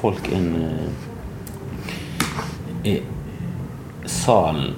[0.00, 0.88] folk inn eh,
[2.86, 2.94] i
[4.06, 4.74] salen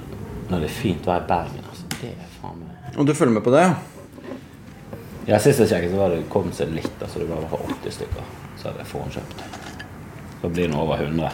[0.49, 1.63] når det er fint vær i Bergen.
[1.69, 1.85] Altså.
[1.99, 3.67] Det er faen meg Og du følger med på det?
[5.29, 6.95] Ja, Sist jeg sjekket, så var det kom seg litt.
[6.97, 8.23] Altså det var i hvert fall 80 stykker.
[8.57, 9.43] Så hadde jeg forhåndskjøpt.
[10.41, 11.29] Så blir det nå over 100.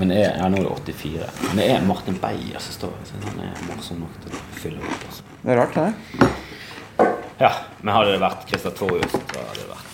[0.00, 1.28] Men det er, ja, nå er det 84.
[1.44, 3.06] Men det er Martin Beyer som står her.
[3.06, 5.06] så Han er morsom nok til å fylle opp.
[5.06, 5.28] Altså.
[5.44, 5.92] Det er rart, det.
[7.42, 9.91] Ja, men hadde det vært Christer Torjus, så hadde det vært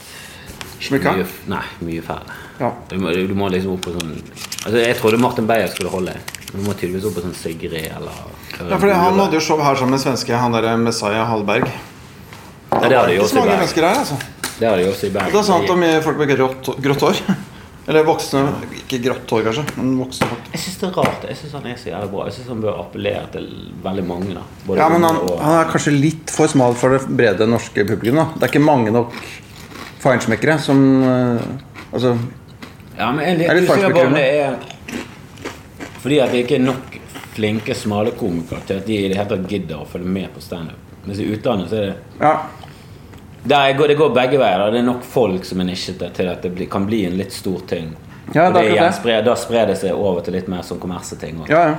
[0.81, 1.13] Smykka?
[1.19, 2.37] mye, nei, mye færre.
[2.61, 2.73] Ja.
[2.91, 6.15] Du, må, du må liksom opp på sånn Altså, Jeg trodde Martin Beyer skulle holde.
[6.53, 8.11] Men du må tydeligvis opp på sånn Sigrid eller
[8.59, 11.67] Ja, for Han hadde jo show her sammen med svenske, han derre Messiah Hallberg.
[12.71, 13.59] Ja, det hadde de også i Bergen.
[13.59, 14.19] mennesker her, altså.
[14.59, 15.33] Det hadde de også i Bergen.
[15.33, 17.23] det er sant om folk med grått, grått hår.
[17.89, 18.43] Eller voksne
[18.83, 20.49] Ikke grått hår, kanskje, men voksne folk.
[20.53, 21.23] Jeg syns det er rart.
[21.31, 22.25] Jeg syns han er så jævlig bra.
[22.29, 23.47] Jeg syns han bør appellere til
[23.87, 24.35] veldig mange.
[24.37, 27.47] da Både Ja, men han, og- han er kanskje litt for smal for det brede
[27.49, 28.17] norske publikum.
[28.21, 29.13] da Det er ikke mange nok
[30.03, 31.41] feinschmeckere som eh,
[31.93, 32.19] Altså
[32.99, 34.59] Ja, men jeg er er litt litt usikker på om det er
[35.99, 36.99] fordi at det ikke er nok
[37.35, 40.43] flinke, smale komikere til at de i det hele tatt gidder å følge med på
[40.43, 40.95] standup.
[41.05, 44.59] Mens i utlandet så er det Ja, går, Det går begge veier.
[44.59, 44.71] da.
[44.71, 47.33] Det er nok folk som er nisjete til at det bli, kan bli en litt
[47.33, 47.95] stor ting.
[48.35, 51.41] Ja, det igjen sprer, Da sprer det seg over til litt mer sånn kommerseting.
[51.43, 51.77] Og, ja, ja.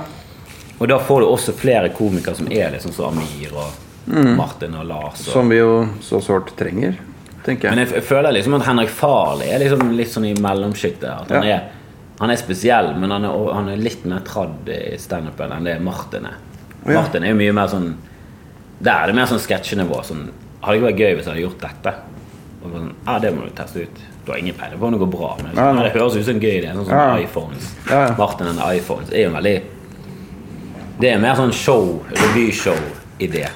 [0.78, 4.86] og da får du også flere komikere som er liksom så Amir og Martin og
[4.86, 5.20] Lars.
[5.28, 6.96] Og, Som vi jo så sårt trenger,
[7.44, 7.88] tenker Men jeg.
[7.88, 11.08] jeg, jeg føler liksom at Henrik Farley er liksom litt sånn i mellomsjiktet.
[11.08, 11.56] At han, Ja.
[11.56, 11.70] er,
[12.20, 15.78] han er spesiell, men han er, han er litt mer tradd i standupen enn det
[15.80, 16.36] Martin er.
[16.86, 17.00] Ja.
[17.00, 17.90] Martin er jo mye mer sånn
[18.80, 19.98] Der er det mer sånn sketsjenivå.
[20.08, 20.30] Sånn,
[20.62, 21.92] hadde ikke vært gøy hvis jeg hadde gjort dette.
[22.64, 23.98] Og sånn, ja, det må du teste ut.
[24.24, 25.28] Du har ingen peiling på om det går bra.
[25.42, 25.66] Men ja.
[25.84, 26.72] det høres ut som en gøy idé.
[26.76, 27.68] Sånn som Ja, iPhones.
[28.18, 29.54] Martin and iPhones er jo veldig
[31.00, 33.46] Det er mer sånn show, revyshow-idé.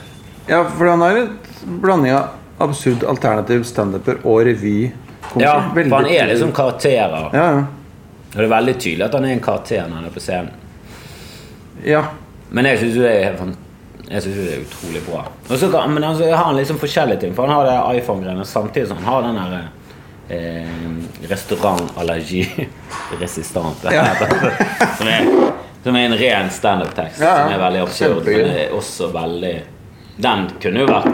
[0.48, 1.38] Ja, for han har en
[1.80, 4.92] blanding av absurd alternativ standuper og revy.
[5.40, 7.30] Ja, for han er liksom karakterer.
[7.32, 7.64] Ja, ja.
[8.34, 10.50] Og det er veldig tydelig at han er en karakter når han er på scenen.
[11.86, 12.04] ja.
[12.54, 13.56] Men jeg syns jo det er helt
[14.04, 15.22] jeg synes det er utrolig bra.
[15.48, 17.34] Kan, men altså, har han liksom forskjellige ting.
[17.34, 19.62] For han har det iPhone-greiene samtidig som han har den derre
[20.28, 20.68] eh,
[21.30, 23.84] restaurantallergi-resistant.
[23.92, 24.04] Ja.
[24.98, 25.26] som, er,
[25.82, 27.20] som er en ren standup-tekst.
[27.20, 27.36] Ja, ja.
[27.40, 28.24] Som er veldig absurd.
[28.28, 29.56] Men det er også veldig
[30.22, 31.08] Den kunne jo vært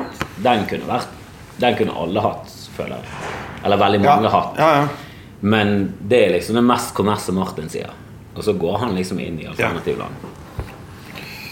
[0.44, 1.08] Den kunne vært
[1.60, 3.31] Den kunne alle hatt, føler jeg.
[3.65, 4.59] Eller veldig Ja, mange hatt.
[4.59, 4.88] ja, ja.
[5.43, 7.91] Men det er liksom det mest kommerset Martin sier.
[8.37, 10.12] Og så går han liksom inn i alternativland.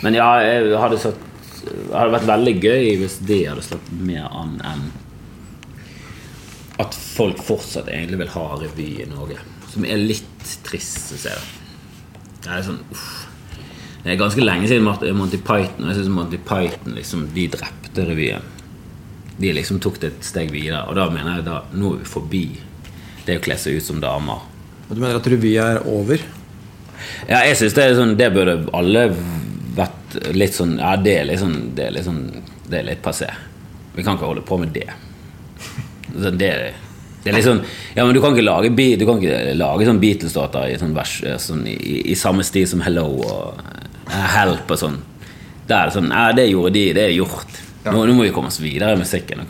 [0.02, 1.24] Men ja, jeg hadde satt
[1.68, 4.84] Det hadde vært veldig gøy hvis det hadde slått mer an enn
[6.78, 9.40] at folk fortsatt egentlig vil ha revy i Norge.
[9.72, 11.48] Som er litt trist, syns jeg.
[12.44, 13.08] Det er sånn uff.
[14.04, 14.86] Det er ganske lenge siden
[15.18, 18.46] Monty Python Og jeg synes Monty Python liksom, de drepte revyen.
[19.38, 20.84] De liksom tok det et steg videre.
[20.90, 22.44] Og da mener jeg da nå er vi forbi
[23.26, 24.42] det å kle seg ut som damer.
[24.88, 26.22] Og Du mener at revy er over?
[27.28, 29.04] Ja, jeg synes det er sånn Det burde alle
[29.76, 32.24] vært litt sånn Ja, det er litt sånn Det er litt, sånn,
[32.66, 33.28] det er litt passé.
[33.94, 34.88] Vi kan ikke holde på med det.
[36.08, 36.50] Så Det,
[37.22, 37.62] det er litt sånn
[37.94, 41.14] Ja, men du kan ikke lage, du kan ikke lage sånn Beatles-låter i, sånn vers,
[41.44, 43.62] sånn, i, i samme stil som Hello og
[44.08, 44.98] eh, Help og sånn.
[45.68, 46.84] Da er sånn Ja, det gjorde de.
[46.96, 47.58] Det er gjort.
[47.92, 49.44] Nå, nå må vi komme oss videre i musikken.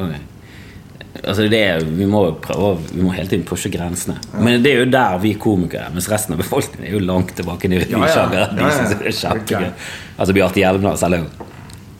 [1.19, 4.19] Altså det er, vi må prøve Vi må hele tiden pushe grensene.
[4.39, 7.35] Men det er jo der vi komikere er, mens resten av befolkningen er jo langt
[7.39, 8.27] tilbake i Ja, ja.
[8.37, 9.73] ja, De synes det er kjempegøy.
[10.19, 11.49] Altså Bjarte Hjelmdal selger jo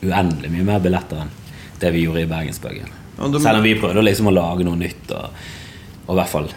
[0.09, 1.35] uendelig mye mer billetter enn
[1.79, 2.95] det vi gjorde i Bergensbøggen.
[3.19, 5.11] Ja, Selv om vi prøvde liksom å lage noe nytt.
[5.15, 5.45] Og,
[6.05, 6.49] og i hvert fall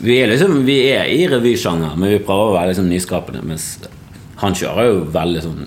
[0.00, 3.44] Vi er liksom Vi er i revysjanger, men vi prøver å være liksom nyskapende.
[3.48, 3.74] Mens
[4.38, 5.66] han kjører jo veldig sånn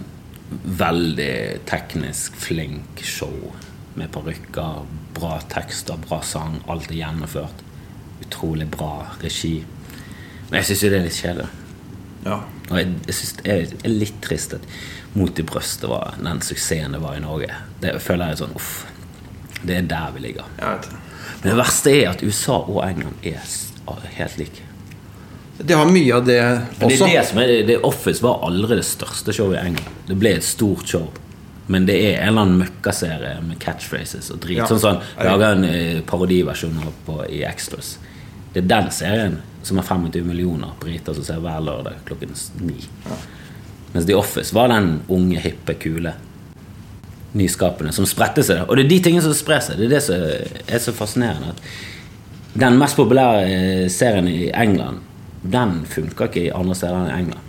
[0.52, 1.34] Veldig
[1.70, 3.52] teknisk flink show.
[3.96, 4.86] Med parykker,
[5.16, 6.60] bra tekster, bra sang.
[6.72, 7.64] Alt er gjennomført.
[8.26, 9.60] Utrolig bra regi.
[10.50, 11.50] Men jeg syns jo det er litt kjedelig.
[12.26, 12.38] Ja.
[12.70, 14.68] Og jeg, jeg synes det er, litt trist at
[15.12, 17.52] Mot i brøstet var den suksessen det var i Norge.
[17.84, 18.86] Det føler jeg sånn Uff.
[19.62, 20.48] Det er der vi ligger.
[20.58, 21.00] Jeg.
[21.42, 23.42] Men det verste er at USA og England er
[24.16, 24.71] helt like.
[25.64, 26.88] De har mye av det også.
[26.90, 30.00] det er det som er det Office var aldri det største showet i England.
[30.08, 31.10] Det ble et stort show.
[31.72, 34.60] Men det er en eller annen møkkaserie med catchphrases og drit.
[34.60, 34.68] Ja.
[34.68, 37.94] Sånn som han lager en eh, parodiversjon på, i Extras.
[38.52, 42.34] Det er den serien som har 25 millioner briter som ser hver lørdag klokken
[42.66, 42.74] ni.
[42.74, 43.20] ni.
[43.94, 46.14] Mens The Office var den unge, hippe, kule,
[47.38, 48.66] nyskapende som spredte seg.
[48.68, 49.80] Og det er de tingene som sprer seg.
[49.80, 50.28] Det er det som
[50.76, 51.54] er så fascinerende.
[51.54, 55.00] At den mest populære eh, serien i England,
[55.42, 57.48] den funka ikke i andre steder enn i England.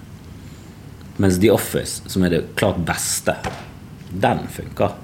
[1.20, 3.34] Mens The Office, som er det klart beste,
[4.12, 4.96] den funker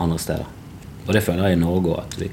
[0.00, 0.50] andre steder.
[1.06, 2.28] Og det føler jeg i Norge òg.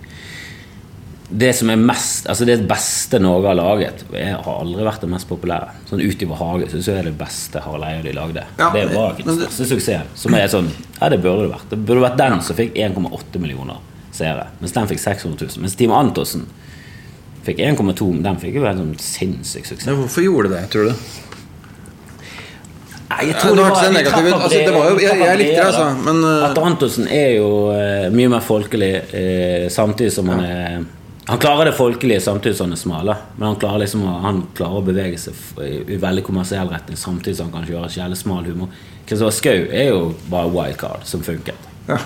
[1.29, 5.09] Det som er mest Altså det beste Norge har laget, jeg har aldri vært det
[5.11, 5.75] mest populære.
[5.89, 8.45] Sånn utover hage syns jeg er det beste Harald Eia de lagde.
[8.57, 10.09] Ja, det var ikke den største suksessen.
[10.17, 11.69] Som er sånn Ja, det burde det vært.
[11.69, 13.77] Det burde vært den som fikk 1,8 millioner
[14.15, 14.47] seere.
[14.59, 15.61] Mens den fikk 600 000.
[15.63, 16.47] Mens Team Antonsen
[17.49, 18.11] fikk 1,2.
[18.13, 19.87] men Den fikk jo en sånn sinnssyk suksess.
[19.89, 21.09] Ja, hvorfor gjorde det, tror du?
[23.09, 24.41] Nei, jeg tror det var, det var.
[24.43, 27.47] Altså, det var jo- jeg- jeg likte det, altså, men, uh, Atle Antonsen er jo
[27.73, 30.85] uh, mye mer folkelig uh, samtidig som han er
[31.29, 33.05] Han klarer det folkelige samtidig som han er smal.
[33.37, 37.35] Men han klarer liksom han klarer å bevege seg i, i veldig kommersiell retning samtidig
[37.37, 38.69] som han kan gjøre smal humor.
[39.05, 41.53] Kristoffer Schou er jo bare wildcard som funket.
[41.87, 41.97] Ja.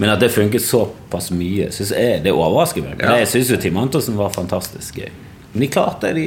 [0.00, 2.96] Men at det funket såpass mye, synes jeg, det overrasker meg.
[2.98, 3.16] Men Ja.
[3.20, 5.10] jeg syns jo Tim Antonsen var fantastisk gøy.
[5.52, 6.24] Men de klarte de,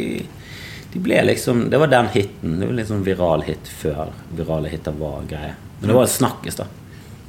[0.93, 2.59] de ble liksom Det var den hiten.
[2.59, 5.55] Det var litt sånn viral hit før virale hiter var greie.
[5.81, 6.67] Men det var snakkis, da.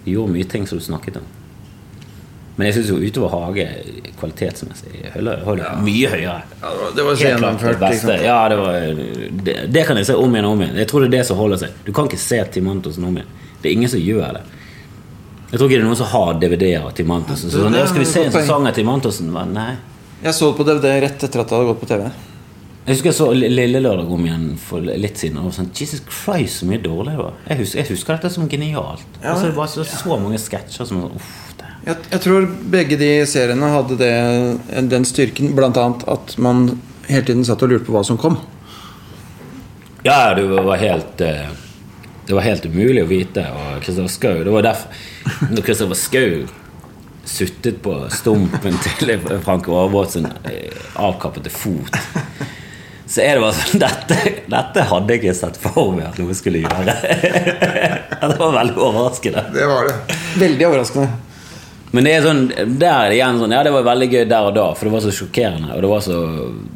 [0.05, 1.23] De gjorde mye ting som du snakket om.
[2.56, 3.64] Men jeg syns jo Utover hage
[4.20, 6.43] kvalitetsmessig holder holder mye høyere.
[6.61, 8.06] Ja, det var- Helt klart det beste.
[8.06, 8.25] Liksom.
[8.25, 8.73] Ja, det, var,
[9.49, 10.76] det, det kan jeg se om igjen og om igjen.
[10.76, 11.70] Jeg tror det er det som holder seg.
[11.87, 13.26] Du kan ikke se Timantosen om igjen.
[13.62, 14.43] Det er ingen som gjør det.
[15.55, 18.03] Jeg tror ikke det er noen som har DVD-er til Tim Så sånn, ja, skal
[18.03, 19.75] vi se en sesong til Tim Men Nei.
[20.25, 22.09] Jeg så det på DVD rett etter at det hadde gått på TV.
[22.09, 25.39] Jeg husker jeg så Lille Lørdag om igjen for litt siden.
[25.47, 27.39] Og sånn, Jesus Christ, så mye dårlig det var.
[27.47, 29.06] Jeg husker, jeg husker dette som genialt.
[29.21, 31.33] Ja, altså, det var så, så mange sketsjer som uff.
[31.85, 34.12] Jeg, jeg tror begge de seriene hadde det,
[34.91, 36.67] den styrken, blant annet at man
[37.06, 38.41] hele tiden satt og lurte på hva som kom.
[40.03, 41.55] Ja, du var helt eh,
[42.26, 43.44] Det var helt umulig å vite.
[43.53, 46.44] Og Kristoffer Schou Det var derfor Når Kristoffer Schou
[47.25, 51.97] suttet på stumpen til Frank Aarebrot sin eh, avkappede fot,
[53.09, 54.19] så er det bare sånn Dette,
[54.53, 56.85] dette hadde jeg ikke sett for meg at noe skulle gjøre.
[58.29, 59.47] det var veldig overraskende.
[59.56, 60.19] Det var det.
[60.44, 61.09] Veldig overraskende.
[61.97, 62.47] Men det er sånn,
[62.77, 64.97] der er det igjen sånn Ja, det var veldig gøy der og da, for det
[64.99, 65.77] var så sjokkerende.
[65.79, 66.23] Og det var så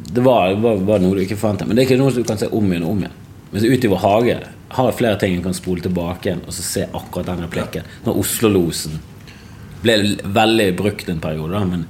[0.09, 1.69] Det var, var, var noe du ikke forventet.
[1.69, 3.19] Men det er ikke noe du kan se om igjen og om igjen.
[3.53, 7.31] Mens utover Hage har jeg flere ting en kan spole tilbake og så se akkurat
[7.31, 7.87] den replikken.
[8.05, 8.99] Når Oslo-losen
[9.83, 11.87] ble veldig brukt en periode, da, men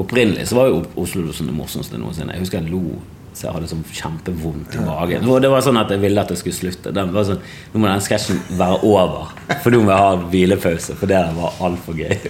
[0.00, 2.36] opprinnelig så var jo Oslo-losen det morsomste noensinne.
[2.36, 3.00] Jeg husker jeg lo
[3.34, 5.24] så jeg hadde sånn kjempevondt i magen.
[5.26, 6.92] Og det var sånn at jeg ville at det skulle slutte.
[6.94, 7.40] Den var sånn,
[7.72, 9.32] Nå må den sketsjen være over,
[9.64, 10.94] for nå må jeg ha hvilepause.
[11.00, 12.14] For det der var altfor gøy.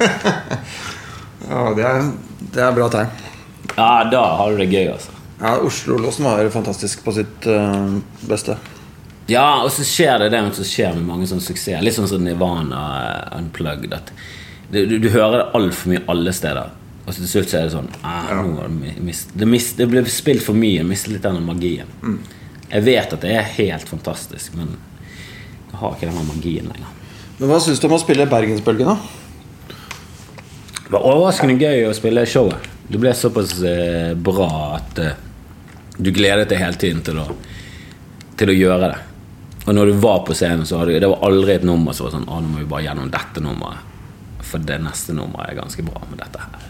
[1.44, 2.06] Ja, det er,
[2.55, 3.11] det er bra tegn.
[3.75, 5.12] Ja, da har du det gøy, altså.
[5.43, 7.99] Ja, Oslo-låsen var fantastisk på sitt eh,
[8.31, 8.56] beste.
[9.31, 11.85] Ja, og så skjer det det som skjer med mange sånne suksesser.
[11.85, 12.81] Litt sånn som Nivana
[13.31, 13.94] uh, Unplugged.
[13.97, 14.12] At
[14.71, 16.73] det, du, du hører det altfor mye alle steder.
[17.05, 20.05] Og så til slutt så er det sånn ah, det, mist, det, mist, det ble
[20.12, 20.85] spilt for mye.
[20.88, 21.88] Mistet litt av den magien.
[22.71, 24.76] Jeg vet at det er helt fantastisk, men
[25.70, 26.93] jeg har ikke den magien lenger.
[27.38, 29.75] Men Hva syns du om å spille Bergensbølgen, da?
[30.85, 32.69] Det var overraskende gøy å spille showet.
[32.88, 35.17] Det ble såpass eh, bra at eh,
[35.97, 37.25] du gledet deg hele tiden til å,
[38.38, 39.13] til å gjøre det.
[39.64, 42.16] Og når du var på scenen, så hadde det var aldri et nummer som var
[42.19, 43.93] sånn Å, nå må vi bare gjennom dette nummeret.
[44.44, 46.66] For det neste nummeret er ganske bra med dette her.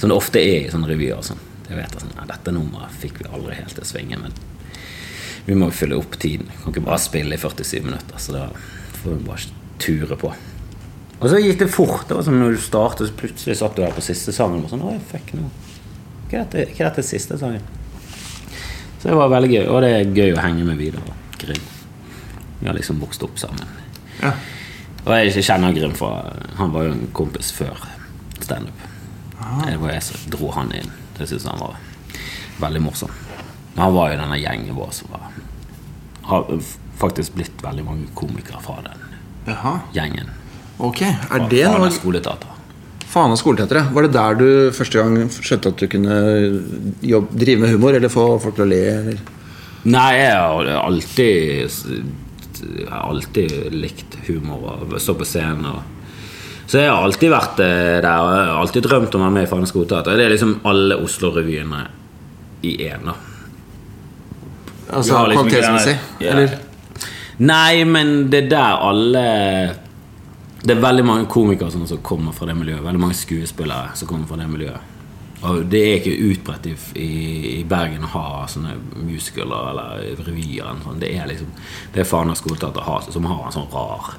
[0.00, 1.20] Som det ofte er i sånne revyer.
[1.22, 1.42] Sånn.
[1.68, 4.34] Jeg vet sånn, «Nei, Dette nummeret fikk vi aldri helt til å svinge, men
[5.46, 6.48] vi må jo fylle opp tiden.
[6.50, 8.18] Vi kan ikke bare spille i 47 minutter.
[8.20, 8.48] Så da
[9.00, 10.32] får vi bare ture på.
[11.20, 12.06] Og så gikk det fort.
[12.08, 14.72] Det var som når du startet, så plutselig satt du her på siste sangen og
[14.72, 15.46] sånn Oi, fuck, nå
[16.26, 17.62] Ikke dette, ikke dette siste sangen.
[18.98, 19.64] Så det var veldig gøy.
[19.68, 21.16] Og det er gøy å henge med videre.
[21.40, 21.73] Grim.
[22.64, 23.66] Vi har liksom vokst opp sammen.
[24.22, 24.30] Ja.
[25.04, 26.14] Og jeg kjenner Grim fra
[26.56, 27.76] Han var jo en kompis før
[28.40, 28.86] standup.
[29.66, 30.88] Det var jeg som dro han inn.
[31.18, 31.76] Det syntes han var
[32.62, 33.12] veldig morsom.
[33.74, 35.28] Men han var jo denne gjengen vår som var
[36.30, 36.48] Har
[36.96, 39.04] faktisk blitt veldig mange komikere fra den
[39.50, 39.74] Jaha.
[39.92, 40.32] gjengen.
[40.80, 41.02] Ok.
[41.04, 42.48] Er det noe skoleteater.
[43.12, 43.92] Fana skoleteatret.
[43.92, 46.16] Var det der du første gang skjønte at du kunne
[47.04, 47.92] jobbe, drive med humor?
[47.92, 48.82] Eller få folk til å le?
[49.02, 49.20] Eller?
[49.84, 51.74] Nei, jeg har alltid
[52.78, 55.66] Jeg har alltid likt humor og stå på scenen.
[55.70, 55.82] Og,
[56.66, 58.10] så jeg har alltid vært eh, der.
[58.24, 60.18] og Jeg har alltid drømt om å være med i Fane Godteater.
[60.18, 61.82] Det er liksom alle Oslo-revyene
[62.64, 63.04] i én.
[63.04, 63.16] da.
[64.94, 65.98] Altså har liksom kvalitetsmessig?
[66.20, 66.32] ja.
[66.32, 66.56] Eller?
[67.42, 69.22] Nei, men det er der alle
[70.62, 72.84] Det er veldig mange komikere som kommer fra det miljøet.
[72.84, 74.93] Veldig mange skuespillere som kommer fra det miljøet.
[75.44, 76.74] Og det er ikke utbredt i,
[77.04, 80.70] i, Bergen å ha sånne musicaler eller revyer.
[80.84, 81.02] Sånn.
[81.02, 81.50] Det er liksom
[81.92, 84.14] Det er Fana skoleteater som har en sånn rar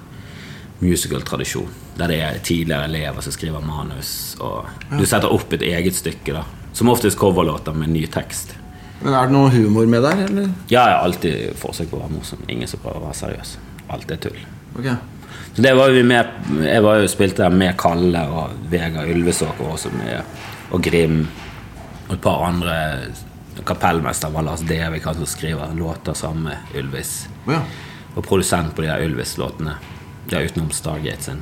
[0.84, 1.72] musical-tradisjon.
[1.98, 6.36] Der det er tidligere elever som skriver manus, og du setter opp et eget stykke.
[6.36, 8.54] da Som oftest coverlåter med ny tekst.
[9.02, 10.50] Men er det noe humor med der, eller?
[10.70, 12.46] Ja, jeg har alltid forsøkt på å være morsom.
[12.50, 13.58] Ingen som prøver å være seriøs.
[13.96, 14.40] Alt er tull.
[14.76, 14.96] Okay.
[15.56, 16.26] Så det var vi med
[16.66, 20.24] Jeg var jo spilte der med Kalle og Vegard Ylvesåker også med,
[20.72, 21.26] og Grim.
[22.08, 22.76] Og et par andre
[23.66, 27.28] Kapellmester var Lars Devik, han som skriver låter sammen med Ylvis.
[27.48, 27.62] Ja.
[28.16, 29.78] Og produsent på de der Ylvis-låtene.
[30.30, 31.42] Ja, utenom Stargate sin.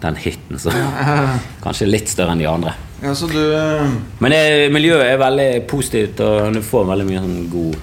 [0.00, 0.72] Den hiten som
[1.62, 2.74] kanskje litt større enn de andre.
[3.02, 7.24] ja, så du eh, Men det, miljøet er veldig positivt, og du får veldig mye
[7.24, 7.80] sånn god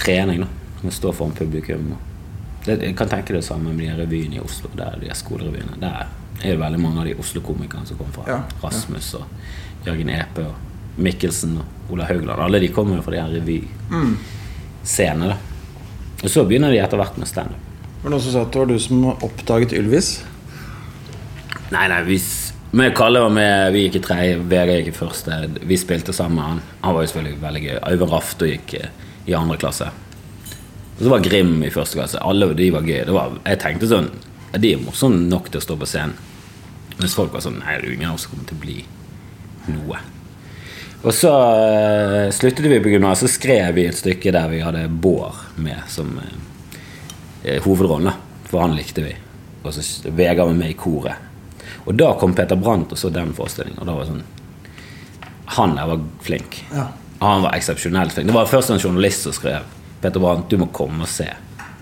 [0.00, 0.44] trening.
[0.44, 1.92] da Med å stå foran publikum.
[2.64, 4.70] Det, jeg kan tenke det samme med de revyene i Oslo.
[4.76, 6.08] Der, de skolerevyene Der
[6.40, 8.26] er det veldig mange av de Oslo-komikerne som kommer fra.
[8.28, 8.40] Ja.
[8.62, 12.42] Rasmus og Jørgen Epe og Mikkelsen og Ola Haugland.
[12.42, 15.36] Alle de kommer jo fra de her revyscenene.
[15.36, 15.46] Mm.
[16.20, 17.68] Og så begynner de etter hvert med standup.
[18.00, 20.10] Var det noen som sa at det var du som oppdaget Ylvis?
[21.70, 22.16] Nei, nei, vi,
[22.70, 25.38] og Kalle var med, vi gikk i tredje, Vegard gikk i første.
[25.68, 26.62] Vi spilte sammen med han.
[26.84, 27.76] Han var jo selvfølgelig veldig gøy.
[27.92, 28.88] Øyvind Rafto gikk eh,
[29.28, 29.90] i andre klasse.
[30.96, 32.22] Og så var Grim i første klasse.
[32.24, 32.88] Alle de var.
[32.88, 34.10] Var, jeg tenkte sånn
[34.60, 36.29] De er morsomme nok til å stå på scenen.
[37.00, 38.64] Mens folk var sånn Nei, det er jo ingen av oss som kommer til å
[38.64, 38.78] bli
[39.70, 40.00] noe.
[41.00, 44.84] Og så uh, sluttet vi på gymnas, så skrev vi et stykke der vi hadde
[44.92, 48.12] Bård med som uh, hovedrollen.
[48.50, 49.14] For han likte vi.
[49.62, 51.28] Og så Vegard var med i koret.
[51.86, 53.80] Og da kom Peter Brandt og så den forestillingen.
[53.80, 54.26] Og da var det sånn
[55.56, 56.60] Han der var flink.
[56.70, 56.90] Ja.
[57.20, 58.28] Han var eksepsjonelt flink.
[58.28, 59.64] Det var først en journalist som skrev
[60.00, 61.26] Peter Brandt, du må komme og se,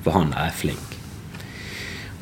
[0.02, 0.87] for han der er flink.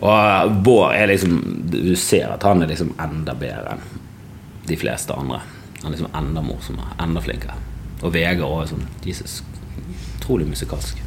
[0.05, 1.39] Og Bård er liksom
[1.73, 4.03] Du ser at han er liksom enda bedre enn
[4.67, 5.39] de fleste andre.
[5.79, 7.55] Han er liksom enda morsommere, enda flinkere.
[8.03, 9.37] Og Vegard òg sånn Jesus,
[10.17, 10.99] utrolig musikalsk.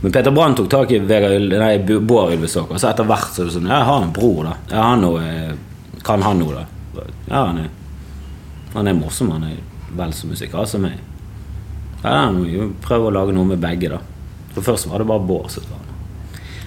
[0.00, 3.44] Men Peter Brandt tok tak i Vegard, nei, Bård Ylvesåker, og så etter hvert så
[3.44, 4.56] er det sånn Ja, jeg har en bror, da.
[4.72, 7.06] Ja, han noe, eh, kan han noe, da?
[7.28, 7.70] Ja, han er,
[8.74, 9.30] han er morsom.
[9.36, 9.60] Han er
[9.94, 10.98] vel så musikalsk som meg.
[12.02, 14.02] Ja, må jo prøve å lage noe med begge, da.
[14.56, 15.81] For først var det bare Bård som var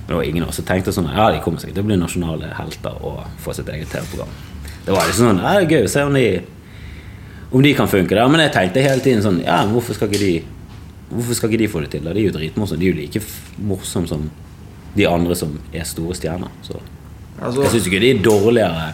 [0.06, 1.90] Men det var ingen av oss som tenkte sånn Ja, de kommer sikkert til å
[1.90, 4.34] bli nasjonale helter og få sitt eget TV-program.
[4.86, 6.26] Det var liksom sånn Ja, det er gøy å se om de
[7.56, 8.28] om de kan funke der.
[8.28, 10.34] Men jeg tenkte hele tiden sånn Ja, hvorfor skal ikke de
[11.10, 12.06] Hvorfor skal ikke de få det til?
[12.06, 12.82] De er jo dritmorsomme.
[12.82, 13.22] De er jo like
[13.62, 14.24] morsomme som
[14.96, 16.50] de andre som er store stjerner.
[16.66, 16.80] Så
[17.36, 18.86] Altså, jeg syns ikke de er dårligere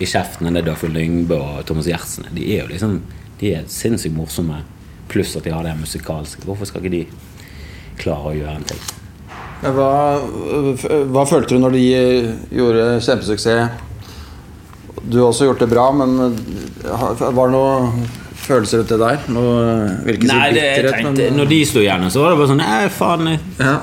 [0.00, 2.32] i kjeften enn det Dagfjord Lyngbø og Thomas Giertsen er.
[2.34, 3.02] De er jo liksom
[3.42, 4.60] De er sinnssykt morsomme,
[5.10, 6.44] pluss at de har det musikalske.
[6.46, 7.06] Hvorfor skal ikke de
[7.98, 8.82] klare å gjøre en ting?
[9.62, 9.90] Hva,
[11.12, 11.82] hva følte du når de
[12.58, 13.88] gjorde kjempesuksess?
[15.02, 16.16] Du har også gjort det bra, men
[16.82, 18.06] var det noen
[18.42, 19.20] følelser rundt det der?
[19.34, 19.58] Noe,
[20.06, 22.62] vil Nei, det, jeg tenkte, men når de slo igjen, så var det bare sånn
[22.62, 23.76] Nei, faen, ja.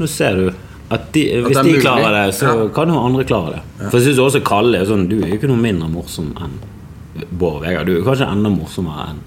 [0.00, 0.46] nå ser du.
[0.92, 2.66] At de, hvis er de klarer det, så Ja.
[2.76, 3.62] kan jo andre klare det.
[3.90, 6.52] For jeg synes også Kalle er sånn Du er jo ikke noe mindre morsom enn
[7.32, 7.88] Bård og Vegard.
[7.88, 9.18] Du er kanskje enda morsommere enn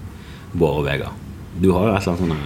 [0.54, 1.12] Bård og Vegard.
[1.60, 2.38] Du har jo et eller annet sånn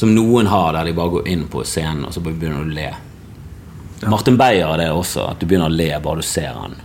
[0.00, 2.72] som noen har, der de bare går inn på scenen og så begynner du å
[2.72, 2.90] le.
[4.08, 6.78] Martin Beyer er det også, at du begynner å le bare du ser han.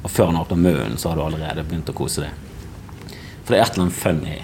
[0.00, 3.10] Og før han åpner munnen, så har du allerede begynt å kose deg.
[3.44, 4.38] For det er et eller annet funny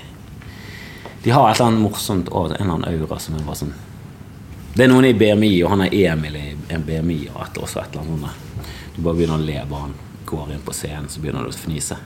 [1.25, 3.73] De har et eller annet morsomt over en eller annen aura som er bare sånn
[4.75, 7.81] Det er noen i BMI, og han er Emil i en BMI og et, også
[7.81, 8.69] et eller annet sånt.
[8.93, 9.97] Du bare begynner å le bare han
[10.29, 11.97] går inn på scenen, så begynner du å fnise.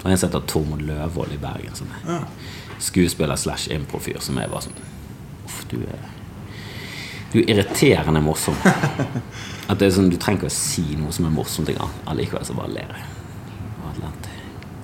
[0.00, 2.24] Og en som heter Tormod Løvold i Bergen, som er
[2.80, 4.82] skuespiller slash improfyr, som er bare sånn
[5.52, 6.10] Uff, du er
[7.32, 8.56] Du er irriterende morsom.
[9.70, 11.92] At det er sånn, Du trenger ikke å si noe som er morsomt engang.
[12.08, 13.10] Allikevel så bare ler jeg.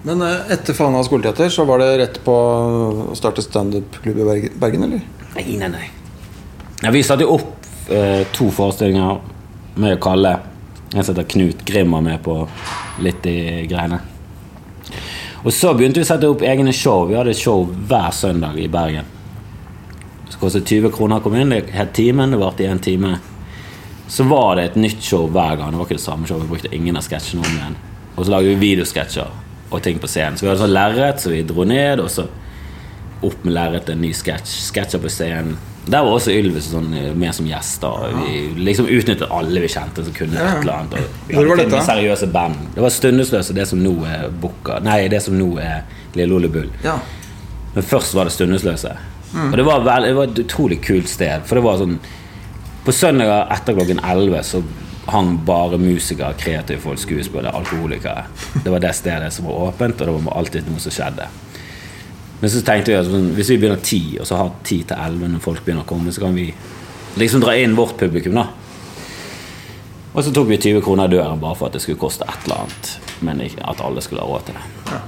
[0.03, 4.85] Men eh, etter Fana skoleteater så var det rett på å starte standup-klubb i Bergen,
[4.87, 5.03] eller?
[5.35, 5.89] Nei, nei, nei.
[6.85, 9.19] Ja, vi satte jo opp eh, to forestillinger
[9.79, 10.39] med kalle
[10.95, 12.35] En som heter Knut Grim var med på
[13.05, 13.99] litt i greiene.
[15.43, 17.03] Og så begynte vi å sette opp egne show.
[17.11, 19.05] Vi hadde show hver søndag i Bergen.
[20.39, 21.51] Det kostet 20 kroner kommunen.
[21.51, 22.31] Det het Timen.
[22.31, 23.17] Det varte i en time.
[24.09, 25.73] Så var det et nytt show hver gang.
[25.73, 26.39] Det var ikke det samme show.
[26.39, 27.75] Vi brukte ingen av sketsjene om igjen.
[28.15, 29.33] Og så lagde vi videosketsjer
[29.71, 30.39] og ting på scenen.
[30.39, 32.29] Så vi hadde sånn lerret, så vi dro ned, og så
[33.27, 34.55] opp med lerret en ny sketsj.
[34.69, 35.59] Sketsjer på scenen.
[35.89, 38.15] Der var også Ylvis sånn, eh, med som gjester.
[38.23, 41.21] Vi liksom utnyttet alle vi kjente som kunne et eller annet.
[41.33, 41.83] Hvor var dette?
[41.83, 42.57] seriøse band.
[42.75, 45.83] Det var Stundesløse, det som nå er Bukka Nei, det som nå er
[46.15, 46.69] Lille Ole Bull.
[46.85, 46.99] Ja.
[47.75, 48.95] Men først var det Stundesløse.
[49.35, 51.45] Og det var, veld, det var et utrolig kult sted.
[51.45, 51.99] For det var sånn
[52.87, 54.63] På søndager etter klokken 11 så
[55.13, 58.23] hang bare musikere, kreative folk, skuespillere, alkoholikere.
[58.65, 61.27] Det var det stedet som var åpent, og det var alltid noe som skjedde.
[62.41, 65.01] Men så tenkte vi at sånn, hvis vi begynner ti, og så har ti til
[65.01, 66.47] elleve når folk begynner å komme, så kan vi
[67.21, 68.47] liksom dra inn vårt publikum, da.
[70.15, 72.47] Og så tok vi 20 kroner i døren bare for at det skulle koste et
[72.47, 72.93] eller annet,
[73.25, 74.99] men at alle skulle ha råd til det.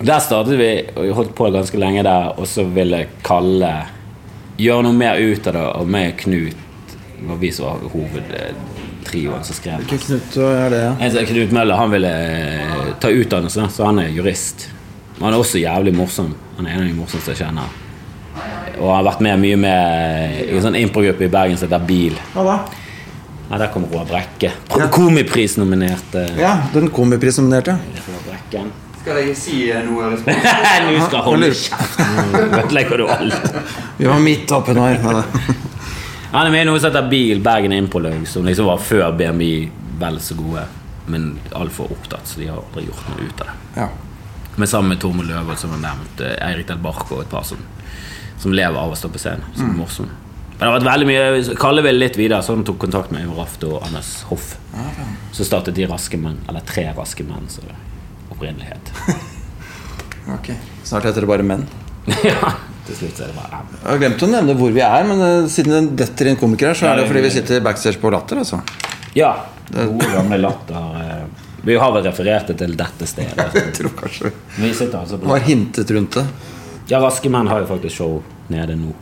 [0.00, 3.72] Der startet vi, og holdt på ganske lenge der, og så ville Kalle
[4.58, 6.60] gjøre noe mer ut av det, og meg og Knut
[7.24, 9.84] var vi som var hovedtrioen som skrev.
[9.84, 11.24] Hvilken Knut er det, ja.
[11.30, 14.68] Knut Møller han ville eh, ta utdannelse, så han er jurist.
[15.16, 16.34] Men han er også jævlig morsom.
[16.58, 17.80] Han er en av de morsomste jeg kjenner.
[18.74, 21.86] Og han har vært med mye med i en sånn improgruppe i Bergen som heter
[21.86, 22.18] Bil.
[22.34, 22.56] Hva da?
[23.44, 24.50] Nei, der kommer Roar Brekke.
[24.90, 27.76] Komiprisnominerte Ja, den komiprisnominerte.
[28.08, 28.72] Roar Brekken.
[29.04, 30.06] Skal jeg si noe?
[30.14, 31.98] Nå skal jeg holde kjeft!
[32.40, 33.50] Ødelegger du alt?
[33.98, 35.02] Vi var midt oppi nå her.
[35.04, 35.58] Ja, det-
[36.34, 39.50] Han er med i noe som heter Bil, Bergen Impolog, som liksom var før BMI
[40.00, 40.64] vel så gode,
[41.06, 43.54] men altfor opptatt, så de har aldri gjort noe ut av det.
[43.82, 43.86] Ja.
[44.56, 47.44] Men sammen med Tormod Løvold, som har nevnt, eh, Eirik Del Barco og et par
[47.46, 47.60] som,
[48.42, 49.44] som lever av å stå på scenen.
[49.54, 50.08] Som er morsom.
[50.56, 53.22] Men det har vært veldig mye Kalle ville litt videre, så han tok kontakt med
[53.28, 54.56] Ivar Rafte og Anders Hoff.
[55.34, 57.66] Så startet de Raske menn, eller Tre raske menn, som
[58.34, 58.92] det opprinnelig het.
[60.34, 60.46] Ok.
[60.88, 61.66] Snart heter det bare menn.
[62.24, 62.50] ja,
[62.86, 63.74] til slutt er det bare menn.
[63.82, 66.70] Jeg har glemt å nevne hvor vi er, men eh, siden det detter inn komiker
[66.70, 68.40] her, så er det fordi vi sitter backstage på Latter.
[68.40, 68.62] altså
[69.16, 69.34] Ja.
[69.68, 70.96] Gode, gamle latter.
[71.02, 73.36] eh, Vi har vel referert det til dette stedet.
[73.60, 76.24] Jeg tror kanskje Vi sitter altså på Har hintet rundt det.
[76.88, 78.18] Ja, Raske menn har jo faktisk show
[78.52, 78.92] nede nå.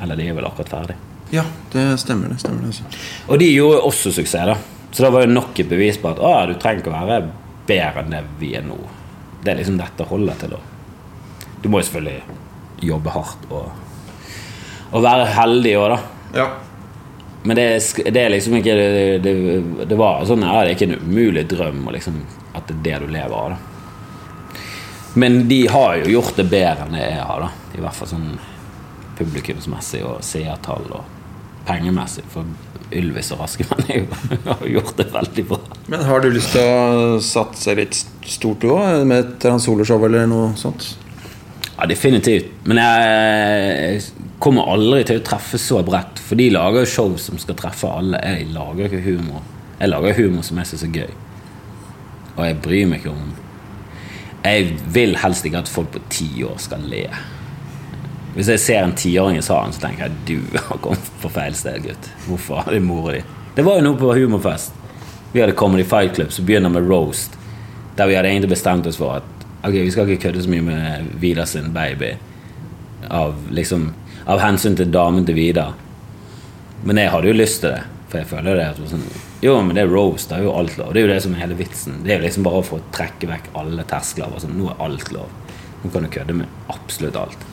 [0.00, 0.96] Eller de er vel akkurat ferdig.
[1.32, 2.32] Ja, det stemmer.
[2.32, 2.88] det stemmer det, altså.
[3.28, 4.56] Og de gjorde også suksess, da.
[4.94, 7.24] Så det var jo nok et bevis på at å, du trenger ikke å være
[7.66, 8.78] bedre enn det vi er nå.
[9.44, 10.60] Det er liksom dette holder til, da.
[11.62, 13.72] Du må jo selvfølgelig jobbe hardt og,
[14.92, 15.98] og være heldig òg, da.
[16.34, 16.46] Ja.
[17.44, 17.66] Men det,
[18.08, 19.32] det er liksom ikke Det, det,
[19.84, 22.22] det var sånn ja, Det er ikke en umulig drøm liksom,
[22.56, 23.52] at det er det du lever av.
[23.52, 24.62] da
[25.20, 27.44] Men de har jo gjort det bedre enn det jeg har.
[27.44, 28.30] da I hvert fall sånn
[29.18, 31.04] publikumsmessig og seertall og
[31.68, 32.24] pengemessig.
[32.32, 32.48] For
[32.94, 34.04] Ylvis og Raske menn er
[34.48, 35.60] har gjort det veldig bra.
[35.90, 39.04] Men har du lyst til å satse litt stort du òg?
[39.08, 40.92] Med et soloshow eller noe sånt?
[41.74, 42.52] Ja, definitivt.
[42.68, 44.02] Men jeg
[44.42, 46.20] kommer aldri til å treffe så bredt.
[46.22, 48.20] For de lager jo show som skal treffe alle.
[48.22, 49.42] Jeg lager ikke humor.
[49.80, 51.14] Jeg lager humor som jeg syns er gøy.
[52.34, 53.32] Og jeg bryr meg ikke om
[54.44, 57.06] Jeg vil helst ikke at folk på ti år skal le.
[58.34, 61.54] Hvis jeg ser en tiåring i salen, så tenker jeg du har kommet på feil
[61.54, 62.08] sted, gutt.
[62.26, 63.20] Hvorfor har de mora di?
[63.54, 64.74] Det var jo noe på humorfest.
[65.34, 67.38] Vi hadde Comedy Fight Club som begynner med roast.
[67.94, 69.30] Der vi hadde egentlig bestemt oss for at
[69.64, 72.10] Ok, vi skal ikke kødde så mye med Vidar sin baby.
[73.08, 73.86] Av, liksom,
[74.28, 75.72] av hensyn til damen til Vidar.
[76.84, 77.80] Men jeg hadde jo lyst til det.
[78.10, 79.06] For jeg føler det at sånn,
[79.40, 80.28] Jo, men det er roast.
[80.28, 80.92] Det er jo alt lov.
[80.92, 82.02] Det er jo det som er hele vitsen.
[82.04, 84.36] Det er jo liksom bare for å trekke vekk alle terskler.
[84.42, 85.32] Sånn, nå er alt lov.
[85.80, 87.48] Nå kan du kødde med absolutt alt.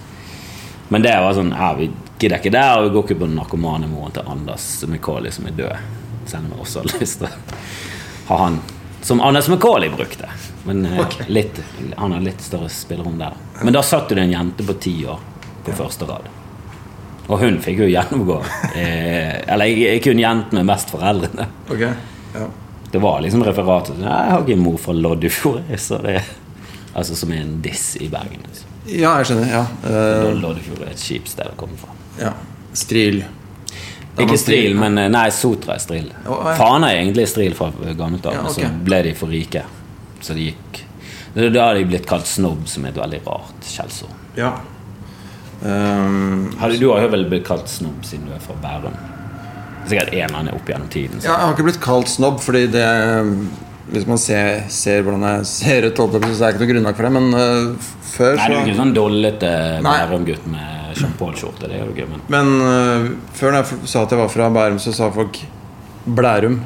[0.92, 1.88] Men det var sånn ja, Vi
[2.20, 5.98] gidder ikke der, og vi går ikke på narkomanemoren til Anders McCauley som er død.
[6.28, 7.62] Selv om jeg også har lyst til å
[8.32, 8.60] ha han
[9.02, 10.30] som Anders McCauley brukte.
[10.68, 11.26] Men okay.
[11.32, 11.62] Litt,
[11.98, 13.40] han har litt større spillerom der.
[13.64, 15.24] Men da satt det en jente på ti år
[15.66, 16.28] på første rad.
[17.32, 18.38] Og hun fikk jo gjennomgå.
[18.76, 21.48] Eh, eller ikke hun jenten med mest foreldrene.
[21.70, 21.94] Okay.
[22.36, 22.50] ja.
[22.92, 24.02] Det var liksom referatet.
[24.04, 25.72] Jeg har ikke en mor fra Loddefjord.
[25.80, 26.20] Så det,
[26.94, 28.44] altså som er en diss i Bergen.
[28.50, 28.71] Liksom.
[28.86, 29.52] Ja, jeg skjønner.
[29.52, 29.66] Ja.
[29.84, 31.94] Uh, Loddefjord er et kjipt sted å komme fra.
[32.22, 32.34] ja.
[32.74, 33.22] Stril.
[34.20, 36.06] Ikke Stril, men eh, Nei, Sotra er Stril.
[36.28, 36.54] Oh, ja.
[36.60, 39.64] Fana er egentlig Stril fra gammelt av, Ja, men så ble de for rike.
[40.24, 40.82] Så de gikk
[41.36, 44.12] Da har de blitt kalt snobb, som er et veldig rart skjellsord.
[44.40, 44.54] Ja.
[45.62, 48.96] Um, Har Du har jo vel blitt kalt snobb siden du er fra Bærum?
[48.96, 51.20] Er Sikkert en eller annen opp gjennom tiden.
[51.24, 52.88] ja, jeg har ikke blitt kalt snobb, fordi det
[53.92, 57.08] Hvis man ser, ser hvordan jeg ser ut, så er det ikke noe grunnlag for
[57.08, 57.14] det.
[57.18, 59.50] Men uh, før Nei, du er så ikke sånn dollete
[59.84, 61.68] Bærum-gutt med Jean Paul-skjorte.
[61.68, 64.50] Det er jo gøy, men Men uh, før når jeg sa at jeg var fra
[64.56, 65.42] Bærum, så sa folk
[66.06, 66.62] Blærum.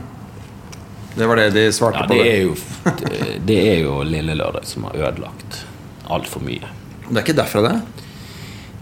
[1.16, 2.14] Det var det de svarte ja, på.
[2.14, 2.32] det Det.
[2.32, 2.56] er jo,
[3.02, 5.62] det- det er jo Lille Lørdag som har ødelagt
[6.12, 6.68] altfor mye.
[7.10, 8.06] det er ikke derfra, det?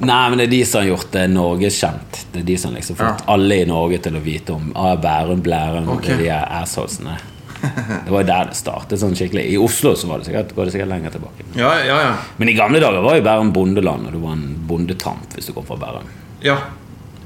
[0.03, 2.25] Nei, men det er de som har gjort det norgeskjent.
[2.33, 5.41] Det er de som liksom fått alle i Norge til å vite om ah, Bærum,
[5.45, 6.17] Blærum, okay.
[6.17, 7.15] det de assholesene.
[7.63, 9.45] Det var jo der det startet sånn skikkelig.
[9.53, 11.45] I Oslo så var det sikkert, går det sikkert lenger tilbake.
[11.55, 12.13] Ja, ja, ja.
[12.37, 15.53] Men i gamle dager var jo Bærum bondeland, og du var en bondetamp hvis du
[15.55, 16.09] kom fra Bærum.
[16.43, 16.57] Ja.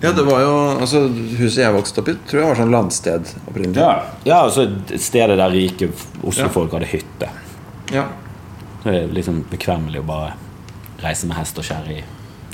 [0.03, 1.07] ja, det var jo Altså,
[1.39, 3.87] huset jeg vokste opp i, tror jeg var sånn landsted opprinnelig.
[4.29, 5.89] ja altså stedet der rike
[6.21, 7.31] Oslo-folk hadde hytte.
[7.95, 8.05] Ja.
[8.83, 10.35] Så det er liksom bekvemmelig å bare
[11.01, 12.03] reise med hest og kjerre i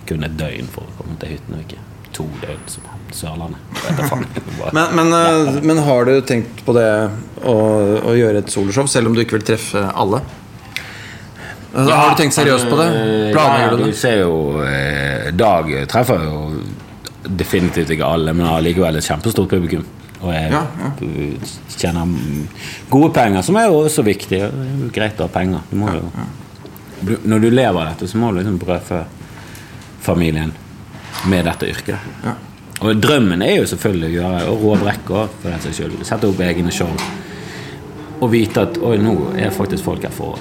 [0.07, 1.83] kun et døgn for å komme til hytten, og ikke
[2.15, 3.59] to døgn som på Sørlandet.
[4.73, 5.59] Men, men, ja.
[5.61, 6.87] men har du tenkt på det
[7.45, 7.55] å,
[8.09, 10.21] å gjøre et soloshow, selv om du ikke vil treffe alle?
[11.73, 12.87] Altså, har du tenkt seriøst på det?
[13.33, 13.89] Planlegger du Ja, det?
[13.89, 16.39] du ser jo eh, Dag treffer jo
[17.23, 19.85] definitivt ikke alle, men har likevel et kjempestort publikum.
[20.23, 20.91] Og jeg Ja, ja.
[21.75, 22.13] tjener
[22.91, 24.39] gode penger, som er jo også viktig.
[24.39, 25.63] Det er jo greit å ha penger.
[25.71, 29.01] Du jo, når du lever av dette, så må du liksom brødfø
[30.03, 30.53] familien
[31.29, 32.09] med dette yrket.
[32.23, 32.33] Ja.
[32.83, 35.99] Og drømmen er jo selvfølgelig å gjøre og rå brekk også, for den saks skyld.
[36.07, 36.89] Sette opp egne show.
[38.23, 40.39] Og vite at oi, nå er faktisk folk her for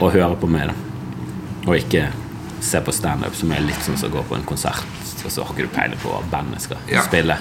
[0.00, 0.68] å høre på meg.
[0.70, 2.08] da Og ikke
[2.60, 4.84] se på standup, som er litt sånn som å gå på en konsert,
[5.24, 7.02] og så har ikke du peiling på hva bandet skal Ja.
[7.02, 7.36] spille.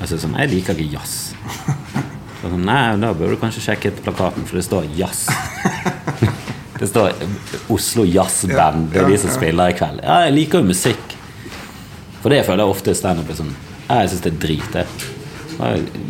[0.00, 1.34] Altså sånn, Jeg liker ikke jazz.
[2.38, 5.26] Så Sånn, nei, da bør du kanskje sjekke plakaten, for det står jazz.
[6.78, 7.12] Det står
[7.74, 8.92] Oslo Jazzband.
[8.92, 9.98] Det er de som spiller i kveld.
[10.04, 11.16] Ja, jeg liker jo musikk.
[12.22, 13.54] For det føler jeg ofte standup er sånn
[13.88, 14.78] Ja, jeg syns det er drit.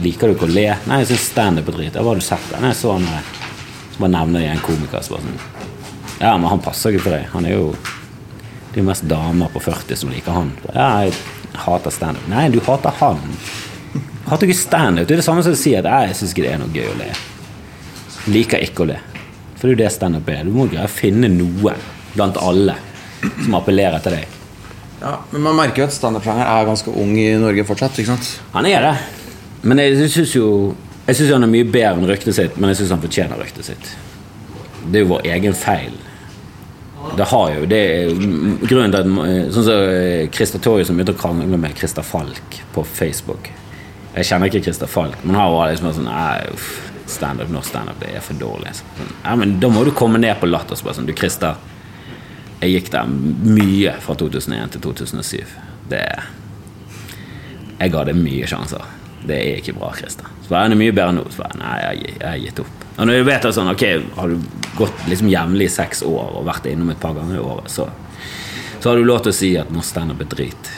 [0.05, 0.67] Liker du ikke å le?
[0.89, 1.95] Nei, jeg syns standup er drit.
[1.95, 2.51] Ja, hva har du sett?
[2.59, 3.31] Nei, jeg så han eh,
[3.93, 7.17] Så bare nevner jeg en komiker som bare sånn Ja, men han passer ikke for
[7.17, 7.29] deg.
[7.35, 10.53] Han er jo Det er jo mest damer på 40 som liker han.
[10.75, 11.17] Ja, jeg
[11.59, 12.27] hater standup.
[12.31, 13.23] Nei, du hater han.
[13.95, 15.09] Du hater ikke standup.
[15.09, 16.75] Det er det samme som å si at «Nei, jeg syns ikke det er noe
[16.75, 17.09] gøy å le.
[18.29, 18.99] Liker ikke å le.
[19.57, 20.45] For det er jo det standup er.
[20.47, 21.73] Du må greie å finne noe
[22.13, 22.77] blant alle
[23.41, 24.38] som appellerer til deg.
[25.01, 27.99] Ja, men man merker jo at standup-sjangeren er ganske ung i Norge fortsatt.
[27.99, 28.33] ikke sant?
[28.57, 28.95] Han er det.
[29.63, 30.75] Men jeg syns jo
[31.09, 33.65] Jeg synes han er mye bedre enn ryktet sitt, men jeg syns han fortjener ryktet
[33.65, 33.87] sitt.
[34.93, 35.95] Det er jo vår egen feil.
[37.17, 38.11] Det har jo det er
[38.69, 39.87] grunnen til at Sånn som
[40.35, 43.49] Christer Torje som begynte å krangle med Christer Falk på Facebook.
[44.19, 46.13] Jeg kjenner ikke Christer Falk, men han var liksom sånn
[46.53, 46.69] uff,
[47.09, 48.75] standup, norsk standup, det er for dårlig.
[48.77, 50.77] Sånn, ja, men da må du komme ned på latter.
[50.77, 51.57] og bare sånn, du Christer,
[52.59, 55.57] jeg gikk der mye fra 2001 til 2007.
[55.91, 56.05] Det
[57.79, 58.83] Jeg ga det mye sjanser.
[59.23, 60.27] Det er ikke bra, Christer.
[60.43, 61.25] Så er mye bedre nå?
[61.31, 62.85] Så bare, nei, jeg, har gitt opp.
[62.97, 63.85] Og når du vet at sånn, ok,
[64.17, 67.43] har du gått liksom jevnlig i seks år og vært innom et par ganger i
[67.43, 67.87] året, så,
[68.81, 70.71] så har du lov til å si at norsk standup er drit.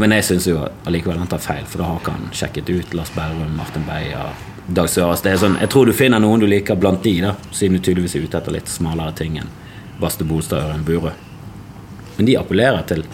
[0.00, 2.96] Men jeg syns jo allikevel han tar feil, for da har ikke han sjekket ut
[2.96, 4.32] Lars Berrum, Martin Beyer,
[4.64, 5.20] Dag Søres.
[5.20, 8.24] Sånn, jeg tror du finner noen du liker blant de, da, siden du tydeligvis er
[8.24, 9.52] ute etter litt smalere ting enn
[10.00, 11.12] Baste Bolstad og Ørjan Burøe.
[12.16, 13.04] Men de appellerer til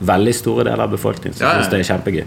[0.00, 2.24] veldig store deler av befolkningen som Ja, syns det er kjempegøy.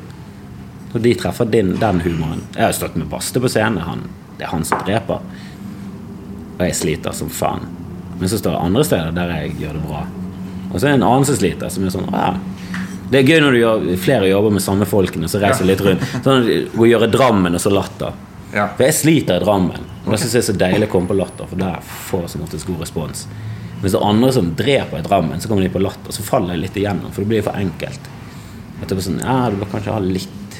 [0.94, 2.44] Og de treffer din, den humoren.
[2.54, 3.82] Jeg har stått med Baste på scenen.
[3.82, 4.04] Han,
[4.38, 5.24] det er han som dreper.
[6.60, 7.66] Og jeg sliter som faen.
[8.20, 10.04] Men så står det andre steder der jeg gjør det bra.
[10.70, 12.34] Og så er det en annen som sliter, som er sånn ja.
[13.14, 16.06] Det er gøy når du gjør flere jobber med samme folkene, så reiser litt rundt.
[16.26, 16.46] Sånn
[16.82, 18.14] Å gjøre Drammen og så Latter.
[18.54, 18.68] Ja.
[18.78, 19.90] For jeg sliter i Drammen.
[20.06, 22.24] Og da syns jeg det er så deilig å komme på Latter, for der får
[22.26, 23.26] jeg som oftest god respons.
[23.84, 26.56] Mens det er andre som dreper i Drammen, så kommer de på Latter, så faller
[26.56, 28.06] jeg litt igjennom, for det blir for enkelt.
[28.80, 30.60] At det blir sånn, ja, Du bør kanskje ha litt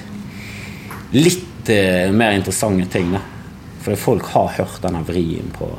[1.14, 3.22] Litt eh, mer interessante ting, da.
[3.86, 5.70] For folk har hørt denne vrien på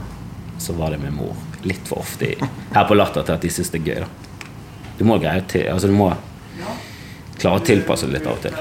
[0.62, 3.70] Så var det med mor litt for ofte her på Latter til at de syns
[3.72, 4.00] det er gøy.
[4.04, 6.10] da Du må greie til Altså du må
[7.40, 8.56] klare å tilpasse det litt av og til.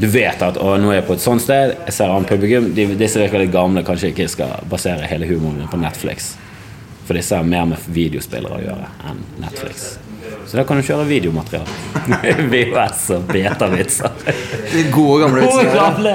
[0.00, 2.70] Du vet at å, nå er jeg på et sånt sted, jeg ser an publikum.
[2.74, 6.32] De, disse virker litt gamle, kanskje ikke skal basere hele humoren på Netflix.
[7.06, 9.98] For disse har mer med videospillere å gjøre enn Netflix.
[10.46, 11.66] Så da kan du kjøre videomateriale.
[12.52, 14.10] VHS og betavitser.
[14.72, 15.80] De gode, gamle Gode vitsene.
[15.80, 16.14] gamle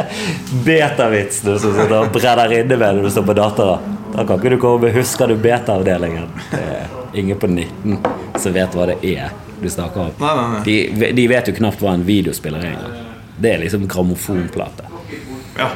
[0.68, 3.68] betavitsene som sitter og brenner inne med når du står på data.
[4.12, 6.28] Da kan ikke du komme med 'Husker du beta-avdelingen'?
[7.14, 7.98] Ingen på 19
[8.40, 10.12] som vet hva det er du snakker om.
[10.20, 10.62] Nei, nei, nei.
[10.66, 12.78] De, de vet jo knapt hva en videospiller er.
[13.42, 14.88] Det er liksom grammofonplate.
[15.60, 15.70] Ja.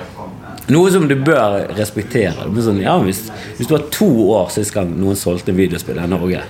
[0.73, 2.47] Noe som du bør respektere.
[2.65, 3.25] Sånn, ja, hvis,
[3.59, 6.41] hvis du har to år sist gang noen solgte en videospill i Norge,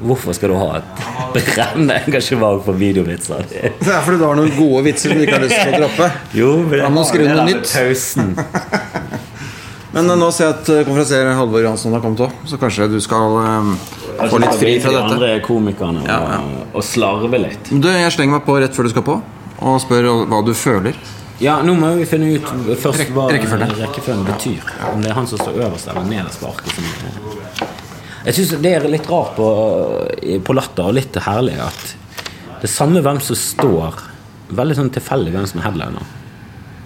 [0.00, 1.02] hvorfor skal du ha et
[1.36, 3.44] brennende engasjement for videovitser?
[3.52, 6.10] Det- er fordi du har noen gode vitser du ikke har lyst til å droppe.
[6.34, 7.70] Jo, men Da må skrive noe nytt.
[7.70, 8.34] Pausen.
[9.90, 12.86] Men eh, nå ser jeg at eh, konferansier Halvor Johansson har kommet òg, så kanskje
[12.92, 13.70] du skal eh,
[14.30, 15.14] få litt fri fra De dette.
[15.16, 16.36] andre komikerne Ja, ja.
[16.46, 17.70] og, og slarve litt.
[17.74, 19.16] Du, Jeg slenger meg på rett før du skal på,
[19.66, 20.94] og spør hva du føler.
[21.40, 22.48] Ja, nå må vi finne ut
[22.82, 23.70] først hva rekkefølge.
[23.78, 24.66] rekkefølgen betyr.
[24.90, 26.74] Om det er han som står øverst eller nederst på arket.
[26.76, 27.68] Som.
[28.26, 29.48] Jeg syns det er litt rart på,
[30.44, 31.94] på Latter, og litt herlig, at
[32.60, 34.06] det er samme hvem som står
[34.50, 36.06] Veldig sånn tilfeldig hvem som er headliner.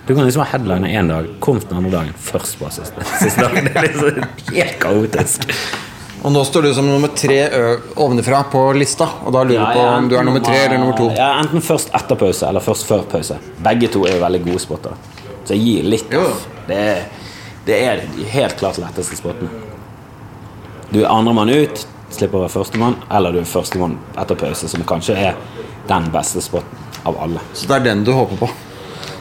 [0.05, 3.41] Du kan liksom ha headliner én dag, komst den andre dagen, først på siste, siste
[3.41, 3.71] dagen.
[3.71, 4.19] Det er liksom
[4.51, 5.47] helt kaotisk.
[6.25, 7.37] Og nå står du som nummer tre
[8.01, 10.97] ovenfra på lista, og da lurer du på om du er nummer tre eller nummer
[10.97, 11.11] to.
[11.13, 13.37] Ja, enten først etter pause eller først før pause.
[13.67, 14.95] Begge to er jo veldig gode spotter.
[15.45, 16.15] Så jeg gir litt
[16.65, 17.03] Det er,
[17.67, 18.01] det er
[18.33, 19.51] helt klart letteste spottene.
[20.89, 24.87] Du er andremann ut, slipper å være førstemann, eller du er førstemann etter pause, som
[24.89, 25.37] kanskje er
[25.91, 27.45] den beste spotten av alle.
[27.53, 28.49] Så det er den du håper på.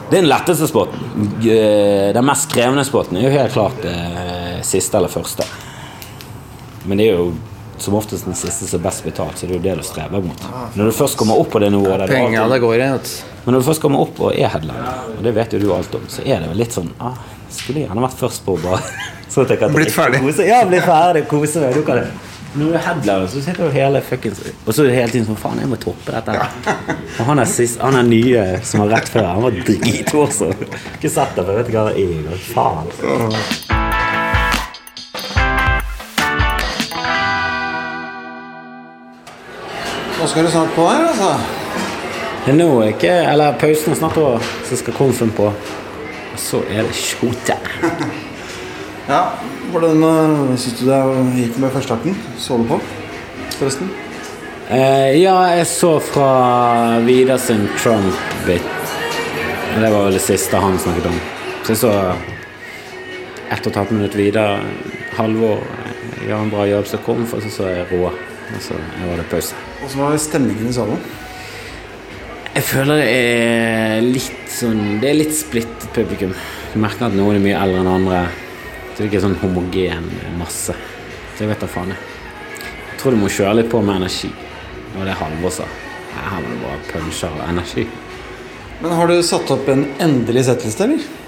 [0.08, 1.04] Det er den letteste spotten.
[1.44, 5.44] Den mest krevende spotten er jo helt klart eh, siste eller første.
[6.84, 7.32] Men det er jo
[7.78, 10.22] som oftest den siste som er best betalt, så det er jo det du strever
[10.22, 10.44] mot.
[10.74, 12.90] Når du først kommer opp på det nivået der du det går i.
[13.44, 15.94] Men når du først kommer opp og er headliner, og det vet jo du alt
[15.98, 17.18] om, så er det vel litt sånn ah,
[17.54, 18.80] Skulle gjerne vært først på bare
[19.32, 20.22] så at jeg kan Blitt ferdig.
[20.22, 21.74] Kose, ja, blitt ferdig, kose meg.
[21.76, 22.06] Du kan det.
[22.54, 25.26] Når du er headliner, så sitter du hele fuckings Og så er det hele tiden
[25.26, 26.38] sånn Faen, jeg må toppe dette.
[26.38, 26.78] her.
[27.18, 29.26] Og han er, sist, han er nye som var rett før.
[29.32, 30.54] Han var dritmorsom.
[30.94, 32.44] Ikke sett det, for jeg vet ikke hva det er.
[32.54, 33.63] Faen.
[40.24, 42.54] Nå skal du snart på her, altså.
[42.56, 45.50] Nå er ikke Eller pausen er snart over, så skal konfen på.
[45.52, 47.90] Og så er det showtime.
[49.12, 49.18] Ja,
[49.68, 51.02] Hvordan uh, syns du det
[51.36, 52.16] gikk med førsteakten?
[52.40, 52.80] Så du på,
[53.58, 53.92] forresten?
[54.72, 56.30] Eh, ja, jeg så fra
[57.04, 58.96] Vidar sin Trump-bit.
[59.76, 61.20] Det var vel det siste han snakket om.
[61.66, 61.92] Så jeg så
[63.52, 64.62] ett og et halvt minutt videre.
[65.20, 65.83] Halvor eh,
[66.24, 68.08] gjør en bra jobb som kom, for så så jeg Rå.
[68.54, 69.56] Og så var det pause.
[69.84, 71.00] Åssen var stemningen i salen?
[72.54, 76.34] Jeg føler det er litt sånn Det er litt splittet publikum.
[76.72, 78.20] Du merker at noen er mye eldre enn andre.
[78.92, 80.06] Så det er ikke sånn homogen
[80.38, 80.76] masse.
[81.34, 82.12] Så jeg vet da faen, jeg.
[82.92, 84.30] Jeg tror du må kjøre litt på med energi.
[84.30, 85.66] Det var det Halvor sa.
[86.14, 87.88] Her må du bare punche av energi.
[88.80, 91.23] Men Har du satt opp en endelig settliste, eller?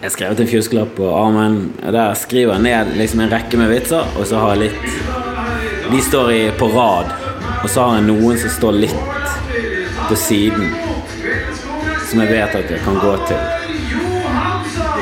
[0.00, 1.56] Jeg skrev til en fjuskelapp på armen.
[1.84, 5.90] og Der skriver jeg ned liksom en rekke med vitser, og så har jeg litt
[5.90, 7.10] De står i, på rad,
[7.62, 8.94] og så har jeg noen som står litt
[10.08, 10.70] på siden.
[12.08, 13.42] Som jeg vet at jeg kan gå til.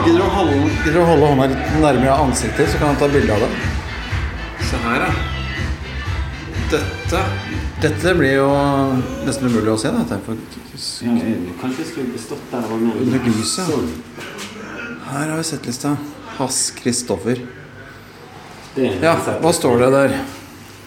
[0.02, 3.10] Gidder du å holde, du å holde hånda litt nærmere ansiktet, så kan jeg ta
[3.12, 3.50] bilde av det?
[4.70, 5.12] Se her, ja.
[6.72, 7.24] Dette
[7.78, 8.50] Dette blir jo
[9.28, 9.94] nesten umulig å se.
[9.94, 10.34] Dette, for
[10.74, 14.47] Kanskje jeg skulle bestått der og under lyset.
[15.10, 15.96] Her har vi settlista.
[16.36, 17.38] Hass Kristoffer.
[19.02, 20.18] Ja, hva står det der?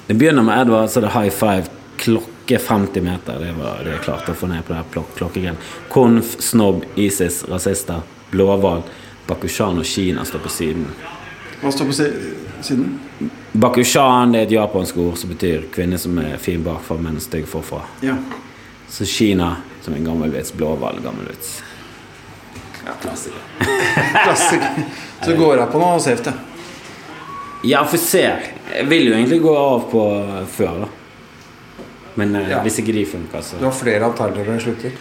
[0.08, 1.64] Det begynner med Edvard, så er det high five.
[1.98, 3.40] Klokke 50 meter.
[3.40, 4.84] Det var det jeg klarte å få ned på det
[5.18, 5.58] klokkegreien.
[5.90, 8.84] Konf, snobb, ISIS, rasister, blåhval,
[9.28, 10.86] Bakushan og Kina står på siden.
[11.62, 13.00] Hva står på siden?
[13.52, 17.50] Bakushan det er et japansk ord som betyr kvinne som er fin bakfra, men stygg
[17.50, 17.82] forfra.
[18.06, 18.20] Ja.
[18.90, 20.54] Så Kina som en gammel vits.
[20.54, 21.58] Blåhval, gammel vits.
[22.86, 23.42] Ja, klassiker.
[24.24, 24.84] Klassiker.
[25.26, 26.34] Så går jeg på noe safe, det.
[27.70, 28.24] Ja, for se.
[28.72, 30.02] Jeg vil jo egentlig gå av på
[30.50, 30.88] før, da.
[32.18, 32.62] Men eh, Ja.
[32.66, 34.96] hvis ikke de funker, så Du har flere alternativer enn slutter.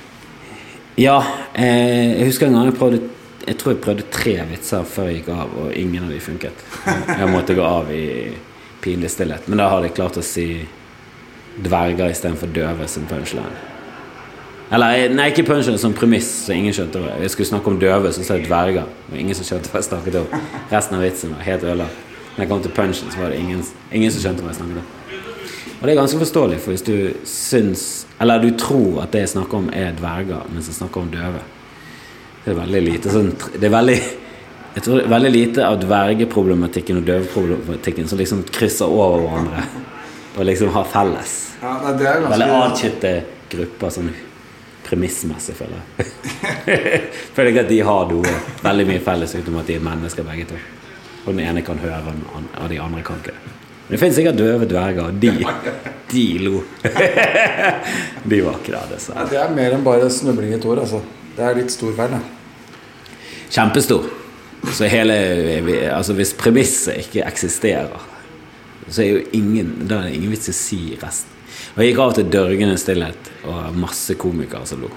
[1.01, 1.16] Ja,
[1.55, 3.01] eh, jeg husker en gang jeg prøvde
[3.47, 6.61] Jeg tror jeg prøvde tre vitser før jeg gikk av, og ingen av de funket.
[7.09, 8.35] Jeg måtte gå av i
[8.85, 9.49] pinlig stillhet.
[9.49, 10.45] Men da hadde jeg klart å si
[11.64, 13.57] dverger istedenfor døve som punchline.
[14.70, 17.80] Eller eh, nei, ikke punchline som premiss, så ingen skjønte hva jeg skulle snakke om
[17.83, 18.87] døve, så sa jeg dverger.
[19.11, 20.38] Og ingen som skjønte hva jeg snakket om.
[20.70, 22.06] Resten av vitsen var helt ødelagt.
[22.30, 24.83] Når jeg kom til punchen, så var det ingen, ingen som skjønte hva jeg snakket
[24.83, 24.96] om.
[25.80, 27.83] Og det er ganske forståelig, for hvis du syns
[28.20, 31.40] Eller du tror at det jeg snakker om, er dverger, mens jeg snakker om døve,
[32.44, 33.96] det er veldig lite sånn Det er veldig
[34.76, 39.64] Jeg tror det er veldig lite av dvergeproblematikken og døveproblematikken som liksom krysser over hverandre
[40.38, 41.33] og liksom har felles.
[41.59, 43.14] Ja, det er Veldig atskilte
[43.50, 44.12] grupper sånn
[44.90, 47.00] premissmessig, føler jeg.
[47.37, 50.50] føler ikke at de har noe veldig mye felles utenom at de er mennesker begge
[50.50, 50.61] to.
[51.24, 53.35] Og den ene kan høre, og de andre kan ikke.
[53.90, 55.33] Men det finnes sikkert døve dverger, og de,
[56.12, 56.61] de lo.
[58.31, 59.26] de var ikke der, dessverre.
[59.33, 61.03] Det er mer enn bare snubling i tår, altså.
[61.35, 62.22] Det er litt stor feil, det.
[63.50, 64.07] Kjempestor.
[64.76, 65.16] Så hele
[65.90, 68.07] Altså, hvis premisset ikke eksisterer,
[68.90, 71.39] så er jo ingen Da er det ingen vits i å si resten.
[71.76, 74.90] Og jeg gikk av til dørgende stillhet og masse komikere som lo.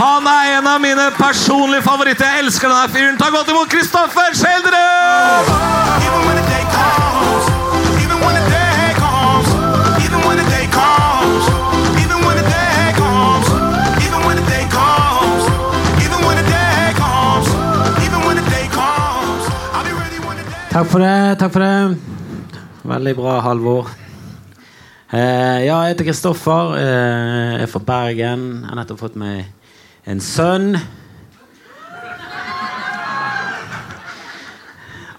[0.00, 2.26] Han er en av mine personlige favoritter.
[2.26, 3.18] Jeg elsker denne fyren.
[3.20, 5.50] Ta godt imot Kristoffer Schjelderup!
[6.00, 7.44] Even when the day comes,
[8.02, 9.48] even when the day comes,
[10.04, 11.44] even when the day comes,
[12.02, 13.46] even when the day comes,
[14.06, 15.44] even when the day comes,
[16.06, 17.46] even when the day comes,
[18.06, 19.42] even when the day comes,
[19.76, 20.68] I'll be ready when the day.
[20.74, 21.38] Takk for det.
[21.44, 21.96] Takk for det.
[22.82, 23.92] Veldig bra, Halvor.
[25.10, 26.76] Eh, ja, jeg heter Kristoffer.
[26.78, 28.44] Eh, jeg er fra Bergen.
[28.62, 29.42] Jeg har nettopp fått meg
[30.06, 30.76] en sønn.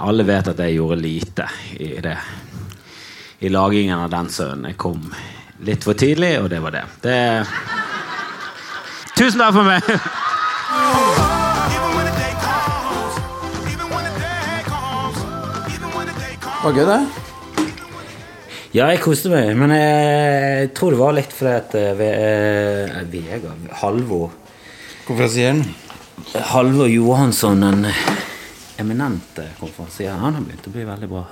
[0.02, 2.18] Alle vet at jeg gjorde lite i det.
[3.44, 4.70] I lagingen av den sønnen.
[4.72, 5.12] Jeg kom
[5.68, 6.86] litt for tidlig, og det var det.
[7.04, 7.20] det
[9.18, 9.82] Tusen takk for meg!
[14.72, 15.20] Comes.
[16.64, 17.21] Var gøy, det.
[18.72, 24.30] Ja, jeg koste meg, men jeg tror det var litt fordi at eh, Vegard Halvor
[25.04, 25.66] Konferansieren.
[26.54, 27.90] Halvor Johansson, den
[28.80, 31.26] eminente konferansieren, han har begynt å bli veldig bra.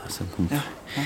[0.51, 0.59] Ja,
[0.97, 1.05] ja.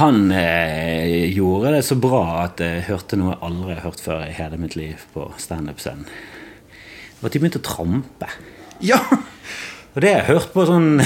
[0.00, 4.24] Han eh, gjorde det så bra at jeg hørte noe jeg aldri har hørt før
[4.26, 6.08] i hele mitt liv på standup-scenen.
[6.08, 8.32] Det var at de begynte å trampe.
[8.82, 8.98] Ja!
[9.94, 10.96] Og det har jeg hørt på sånn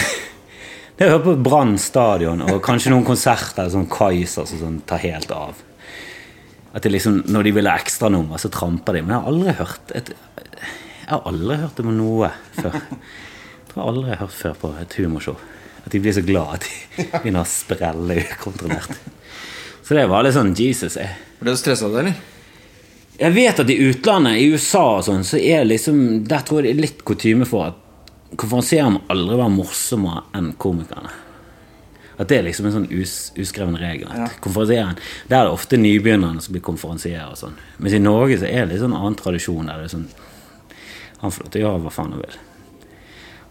[0.98, 4.78] Det har jeg hørt på Brann stadion og kanskje noen konserter sånn Kaiser som sånn,
[4.88, 5.60] tar helt av.
[6.74, 9.02] At det liksom, Når de vil ha ekstranummer, så tramper de.
[9.06, 12.74] Men jeg har aldri hørt et, Jeg har aldri hørt det med noe før.
[12.74, 15.38] Jeg tror aldri jeg har hørt før på et humorshow.
[15.84, 18.98] At de blir så glad at de begynner å sprelle ukontrollert.
[19.86, 20.98] Så det var litt sånn Jesus.
[20.98, 22.18] Jeg, Ble du stressa av det, eller?
[23.18, 26.68] jeg vet at i utlandet, i USA og sånn, så er liksom Der tror jeg
[26.68, 27.84] det er litt kutyme for at
[28.36, 31.10] konferansierer må aldri være morsommere enn komikerne.
[32.18, 34.10] At det er liksom en sånn us, uskreven regel.
[34.42, 34.98] Konferansieren,
[35.30, 37.30] Der er det ofte nybegynnerne som blir konferansierer.
[37.30, 37.54] og sånn.
[37.78, 39.66] Mens i Norge så er det litt sånn annen tradisjon.
[39.66, 40.08] der det er sånn
[41.20, 42.36] Han får lov til å gjøre hva faen han vil.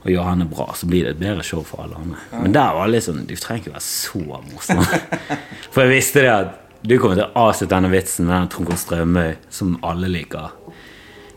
[0.03, 2.17] Og gjør han det bra, så blir det et bedre show for alle andre.
[2.41, 4.19] Men der var det litt sånn Du trenger ikke være så
[4.53, 4.83] morsom.
[5.71, 8.77] For jeg visste det at du kommer til å avslutte denne vitsen med den Trond
[8.77, 10.51] Strømøy som alle liker.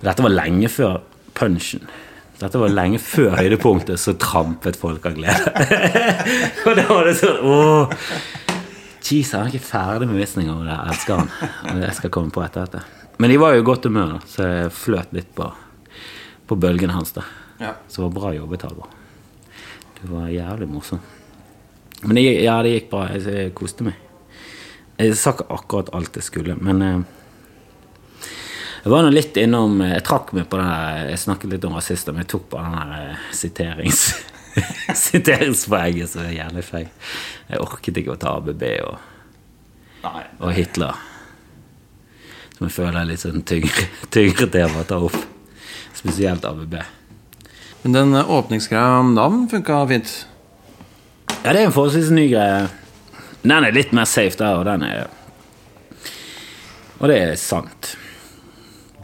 [0.03, 1.01] Dette var lenge før
[1.35, 1.89] punchen.
[2.41, 5.51] Dette var lenge før høydepunktet, så trampet folk av glede.
[6.67, 8.07] og da var det sånn Åh,
[9.01, 10.73] Jeez, han er ikke ferdig med visninga om det.
[10.73, 11.31] Jeg elsker han.
[11.73, 12.83] Og jeg skal komme på etter dette.
[13.21, 15.49] Men de var jo i godt humør, da, så jeg fløt litt på,
[16.49, 17.13] på bølgene hans.
[17.17, 17.25] da
[17.61, 17.75] Ja.
[17.89, 18.93] Så det var bra jobbet, Halvor.
[20.01, 21.01] Du var jævlig morsom.
[22.05, 23.07] Men det, ja, det gikk bra.
[23.13, 23.99] Jeg, jeg koste meg.
[25.01, 27.01] Jeg sa ikke akkurat alt jeg skulle, men eh,
[28.81, 31.77] jeg var nå litt innom Jeg trakk meg på den her Jeg snakket litt om
[31.77, 34.05] rasister, men jeg tok på den der eh, siterings...
[35.07, 36.89] Siteringspoenget som er jævlig feil.
[37.47, 38.97] Jeg orket ikke å ta ABB og,
[40.43, 40.99] og Hitler.
[42.57, 45.15] Som jeg føler er litt sånn tyngre, tyngre tema å ta opp.
[45.95, 46.75] Spesielt ABB.
[47.85, 50.17] Men den eh, åpningsgreia om navn funka fint.
[51.45, 52.67] Ja, det er en forholdsvis ny greie.
[53.45, 55.07] Den er litt mer safe der, og den er
[56.99, 57.95] Og det er sant.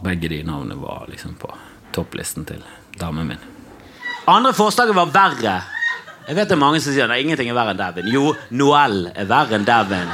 [0.03, 1.49] Begge de navnene var liksom på
[1.95, 2.63] topplisten til
[2.99, 3.45] damen min.
[4.27, 5.55] Andre forslaget var verre.
[6.27, 8.09] Jeg vet det er mange som sier at ingenting er verre enn Devin.
[8.11, 10.11] Jo, Noel er verre enn Devin.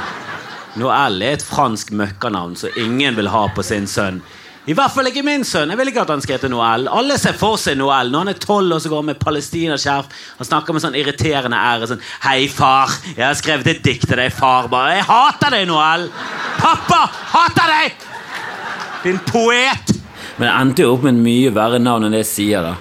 [0.78, 4.22] Noel er et fransk møkkanavn som ingen vil ha på sin sønn.
[4.64, 5.68] I hvert fall ikke min sønn.
[5.68, 6.86] Jeg vil ikke at han skal hete Noel.
[6.88, 10.08] Alle ser for seg Noel når han er tolv og så går han med palestinaskjerf.
[10.38, 11.90] Han snakker med sånn irriterende ære.
[11.90, 12.94] Sånn 'Hei, far.
[13.12, 16.08] Jeg har skrevet et dikt til deg, far.' Bare 'Jeg hater deg, Noel.
[16.62, 18.13] Pappa hater deg!'
[19.04, 19.94] Din poet.
[20.38, 22.74] Men det endte jo opp med en mye verre navn enn det jeg sier, da.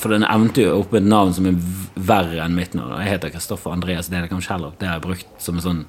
[0.00, 1.56] For den endte jo opp med et navn som er
[1.96, 2.92] verre enn mitt navn.
[3.00, 4.78] Jeg heter Kristoffer Andreas Dedekam Schjelderup.
[4.80, 5.80] Det har jeg brukt som en sånn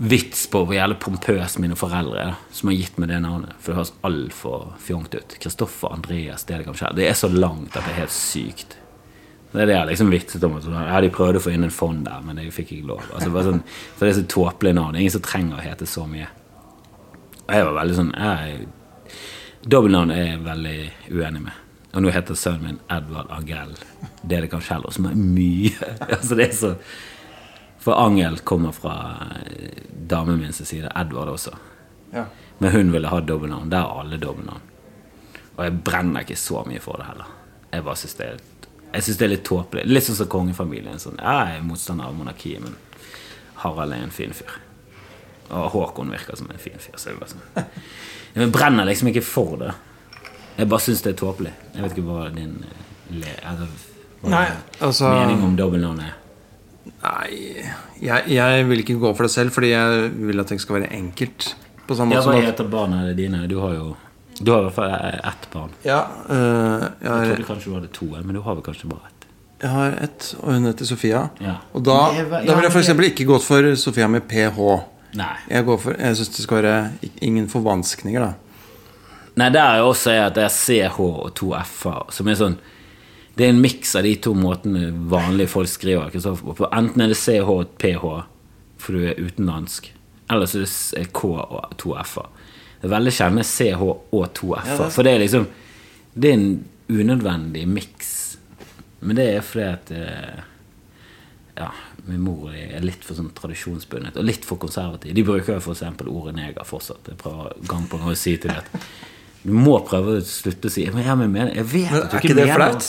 [0.00, 3.56] vits på hvor jævlig pompøs mine foreldre er, som har gitt meg det navnet.
[3.60, 5.36] For det høres altfor fjongt ut.
[5.42, 7.00] Kristoffer Andreas Dedekam Schjelderup.
[7.00, 8.76] Det er så langt at det er helt sykt.
[9.50, 10.60] Det er det jeg liksom vitset om.
[10.62, 13.02] sånn, Ja, de prøvde å få inn en fond der, men det fikk ikke lov.
[13.12, 13.64] Altså, sånn,
[13.96, 14.96] for det er så tåpelig navn.
[15.00, 16.28] Ingen som trenger å hete så mye.
[17.50, 18.66] Og jeg var veldig sånn jeg,
[19.66, 20.76] Dobbeltnavn er jeg veldig
[21.10, 21.56] uenig med.
[21.90, 23.74] Og nå heter sønnen min Edvard Angell
[24.52, 26.70] kanskje heller som er mye altså det er så
[27.82, 28.94] For Angel kommer fra
[29.40, 30.92] eh, damen min sin side.
[30.94, 31.56] Edvard også.
[32.12, 32.26] Ja.
[32.60, 33.70] Men hun ville ha dobbeltnavn.
[33.72, 34.66] Der er alle dobbeltnavn.
[35.56, 37.30] Og jeg brenner ikke så mye for det heller.
[37.72, 38.42] Jeg bare synes det er
[38.92, 39.86] det er litt tåpelig.
[39.88, 41.00] Litt sånn som kongefamilien.
[41.00, 42.76] Sånn, jeg er motstander av monarkiet, men
[43.62, 44.60] Harald er en fin fyr.
[45.50, 46.96] Og Håkon virker som en fin fyr.
[46.96, 47.66] Så jeg bare sånn
[48.36, 49.72] Jeg brenner liksom ikke for det.
[50.58, 51.52] Jeg bare syns det er tåpelig.
[51.74, 53.66] Jeg vet ikke hva din eh, eller,
[54.22, 54.44] hva Nei,
[54.80, 56.12] altså- mening om dobbeltnavn er.
[57.02, 57.64] Nei,
[58.00, 60.92] jeg, jeg vil ikke gå for det selv, fordi jeg vil at det skal være
[60.96, 61.54] enkelt.
[61.88, 63.46] På samme Ja, måte hva som at heter barna dine?
[63.50, 63.96] Du har jo
[64.40, 64.92] Du har i hvert fall
[65.30, 65.70] ett barn.
[65.84, 65.98] ja,
[66.30, 69.26] øh, jeg, Jeg trodde kanskje du hadde to, men du har vel kanskje bare ett.
[69.62, 71.28] jeg har ett, og hun heter Sofia.
[71.40, 71.56] Ja.
[71.74, 72.88] Og da, da vil jeg ja, f.eks.
[73.10, 74.56] ikke gått for Sofia med ph.
[75.18, 75.34] Nei.
[75.50, 78.50] Jeg, går for, jeg syns det skal være ingen forvanskninger, da.
[79.40, 82.58] Nei, der er jo også at det er CH og to F-er, som er sånn
[83.38, 86.10] Det er en miks av de to måtene vanlige folk skriver.
[86.12, 86.68] Kristoffer, på.
[86.76, 88.04] Enten er det CH og PH,
[88.82, 89.92] for du er utenlandsk,
[90.30, 92.28] eller så er det K og to F-er.
[92.80, 95.48] Det er veldig sjelden CH og to F-er, for det er liksom
[96.10, 98.38] Det er en unødvendig miks.
[99.00, 100.40] Men det er fordi at eh,
[101.56, 101.68] ja,
[102.10, 105.14] min mor er litt for sånn tradisjonsbundet og litt for konservativ.
[105.16, 105.84] De bruker jo f.eks.
[106.06, 107.12] ordet neger fortsatt.
[107.12, 108.90] Jeg prøver gang på gang å si til dem at
[109.40, 112.20] du må prøve å slutte å si Men jeg, mener, jeg vet at du er
[112.20, 112.88] ikke ikke det mener flaut?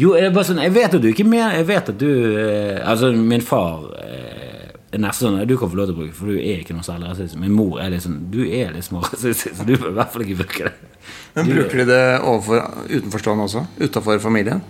[0.00, 2.08] Jo, jeg, bare sånn, jeg vet at du ikke mener Jeg vet at du
[2.40, 6.16] eh, Altså, min far eh, er nesten sånn Du kan få lov til å bruke,
[6.16, 7.36] for du er ikke noe særlig rasist.
[7.40, 10.24] Min mor er litt sånn Du er litt smårasistisk, så du bør i hvert fall
[10.24, 10.92] ikke bruke det.
[11.36, 13.66] Men Bruker de det overfor utenforstående også?
[13.84, 14.64] Utafor familien?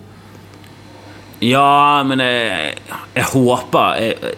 [1.43, 2.73] Ja, men jeg,
[3.17, 4.35] jeg håper jeg,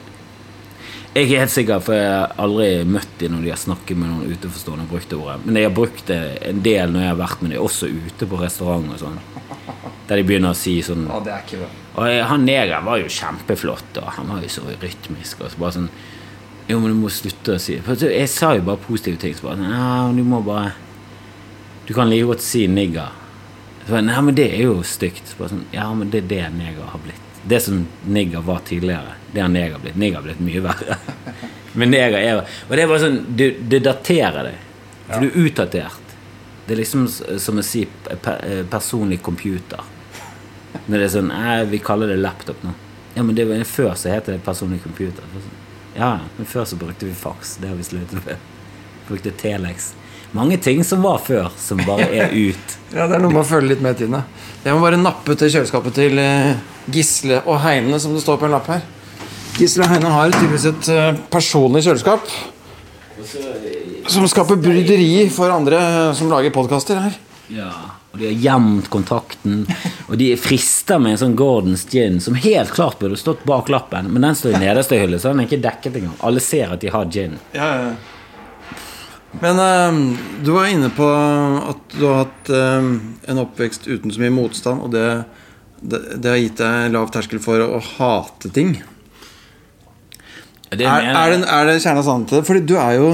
[1.15, 4.09] jeg er helt sikker, for jeg har aldri møtt dem når de har snakket med
[4.11, 5.37] noen utenforstående og brukt det ordet.
[5.45, 6.17] Men jeg har brukt det
[6.49, 9.21] en del når jeg har vært med dem, også ute på restaurant og sånn.
[10.09, 11.69] Der de begynner å si sånn det er ikke bra.
[11.95, 15.45] Og jeg, han negeren var jo kjempeflott, og han var jo så rytmisk.
[15.45, 15.89] Og så bare sånn
[16.65, 18.09] Jo, men du må slutte å si det.
[18.09, 19.35] Jeg sa jo bare positive ting.
[19.37, 20.73] Så bare sånn Ja, du må bare
[21.85, 23.13] Du kan like godt si nigger.
[23.87, 25.35] Så Nei, men det er jo stygt.
[25.37, 27.21] Sånn, ja, men det er det neger har blitt.
[27.45, 29.97] Det som nigger var tidligere, det har neger blitt.
[30.01, 30.97] Nigger har blitt mye verre.
[31.77, 34.63] men neger er Og det er bare sånn Det, du daterer deg.
[35.05, 36.15] For du er utdatert.
[36.65, 39.83] Det er liksom som å si eh, personlig computer.
[40.87, 42.73] Når det er sånn Nei, Vi kaller det laptop nå.
[43.15, 45.23] Ja, men det var før så het det personlig computer.
[45.95, 47.55] Ja, men før så brukte vi fax.
[47.61, 48.41] Det har vi sluttet med.
[49.07, 49.93] Brukte Telex.
[50.35, 52.73] Mange ting som var før, som bare er ut.
[52.95, 54.21] Ja, Det er noe med å følge litt med i tiden.
[54.63, 56.53] Jeg må bare nappe til kjøleskapet til eh,
[56.95, 58.85] Gisle og Heine, som det står på en lapp her.
[59.59, 62.31] Gisle og Heine har tydeligvis et eh, personlig kjøleskap.
[64.11, 65.81] Som skaper bryderi for andre
[66.15, 67.19] som lager podkaster her.
[67.51, 67.69] Ja,
[68.13, 69.65] og de har gjemt kontakten.
[70.07, 74.07] Og de frister med en sånn Gordons gin som helt klart burde stått bak lappen,
[74.13, 76.15] men den står i nederste hylle, så den er ikke dekket engang.
[76.23, 77.35] Alle ser at de har gin.
[79.41, 82.89] Men eh, du var inne på at du har hatt eh,
[83.31, 85.07] en oppvekst uten så mye motstand, og det,
[85.81, 88.77] det, det har gitt deg lav terskel for å hate ting.
[90.75, 92.47] Det Er, er, er, det, er det kjernen av sannhet?
[92.47, 93.09] Fordi du er jo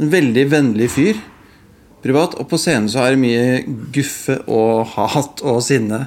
[0.00, 1.20] en veldig vennlig fyr
[2.02, 3.44] privat, og på scenen så er det mye
[3.94, 6.04] guffe og hat og sinne.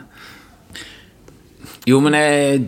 [1.88, 2.66] Jo, men jeg,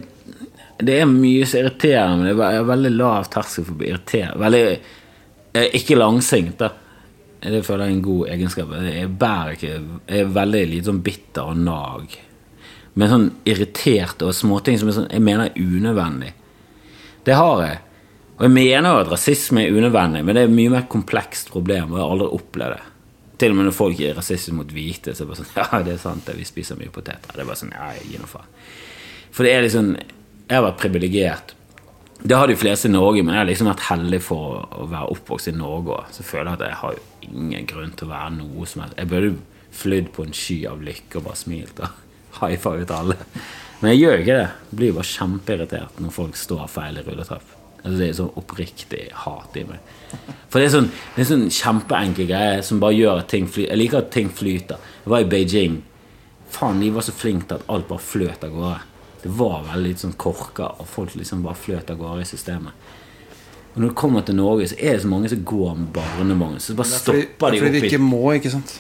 [0.82, 2.34] det er mye som irriterer meg.
[2.36, 4.38] Det er veldig lav terskel for å bli irritert.
[4.42, 4.64] Veldig,
[5.80, 6.72] ikke langsint, da.
[7.42, 8.74] Det føler jeg er en god egenskap.
[8.86, 12.18] Jeg bærer ikke Jeg er veldig lite sånn bitter og nag.
[12.94, 16.34] Men sånn irritert og småting som er sånn, jeg mener er unødvendig.
[17.26, 17.80] Det har jeg.
[18.38, 21.52] Og jeg mener jo at rasisme er unødvendig, men det er et mye mer komplekst
[21.54, 22.88] problem, og jeg har aldri opplevd det.
[23.42, 25.82] Til og med når folk er rasistiske mot hvite, så er det bare sånn Ja,
[25.86, 27.34] det er sant, vi spiser mye poteter.
[27.34, 28.50] Det er bare sånn Ja, jeg gir noe faen.
[29.32, 31.56] For det er liksom Jeg har vært privilegert.
[32.24, 35.14] Det har de fleste i Norge, men jeg har liksom vært heldig for å, være
[35.16, 36.12] oppvokst i Norge òg.
[36.14, 39.00] Så føler jeg at jeg har ingen grunn til å være noe som helst.
[39.00, 39.32] Jeg burde
[39.82, 41.98] flydd på en sky av lykke og bare smilt og
[42.42, 43.18] high fivet alle.
[43.82, 44.52] Men jeg gjør ikke det.
[44.70, 47.58] Jeg blir bare kjempeirritert når folk står feil i rulletrapp.
[47.82, 49.94] Altså, det er sånn oppriktig hat i meg.
[50.52, 53.72] For det er sånn, det er sånn kjempeenkel greie som bare gjør at ting flyter.
[53.72, 54.92] Jeg liker at ting flyter.
[55.02, 55.82] Jeg var i Beijing.
[56.54, 58.91] Faen, de var så flinke til at alt bare fløt av gårde.
[59.22, 62.88] Det var veldig litt sånn korka, og folk liksom bare fløt av gårde i systemet.
[63.72, 66.58] Og når du kommer til Norge, så er det så mange som går med barnevogn.
[66.60, 68.80] Så bare Fordi, stopper de fordi opp de ikke må, ikke sant?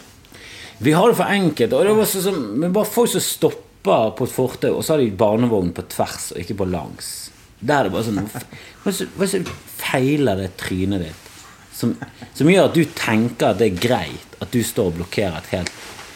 [0.81, 1.73] vi har det for enkelt.
[1.73, 5.03] Og det var sånn, men bare folk som stopper på et fortau, og så har
[5.03, 7.11] de barnevogn på tvers og ikke på langs.
[7.61, 8.23] Der er det bare sånn
[8.81, 11.27] Hva er det som feiler det trynet ditt?
[11.77, 11.93] Som,
[12.33, 15.51] som gjør at du tenker at det er greit at du står og blokkerer et
[15.53, 15.69] helt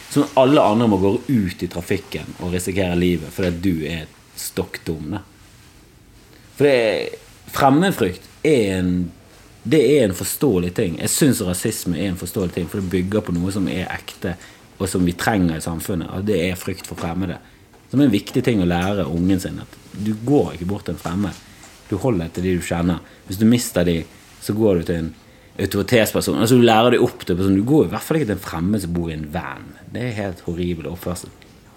[0.09, 4.09] Som alle andre må gå ut i trafikken og risikere livet fordi du er
[4.39, 5.21] stokk dumme.
[6.55, 7.21] For det
[7.55, 8.97] fremmedfrykt er en
[9.65, 10.99] det er en forståelig ting.
[11.01, 14.36] Jeg syns rasisme er en forståelig ting, for det bygger på noe som er ekte,
[14.77, 16.11] og som vi trenger i samfunnet.
[16.13, 17.39] Og det er frykt for fremmede.
[17.89, 19.57] Som er en viktig ting å lære ungen sin.
[19.63, 21.41] At du går ikke bort til en fremmed.
[21.89, 23.01] Du holder til de du kjenner.
[23.25, 24.03] Hvis du mister de,
[24.41, 25.11] så går du til en
[25.65, 26.38] autoritetsperson.
[26.43, 28.45] Altså Du lærer deg opp til sånn, Du går i hvert fall ikke til en
[28.45, 29.65] fremmed som bor i en van.
[29.89, 31.33] Det er helt horribel oppførsel.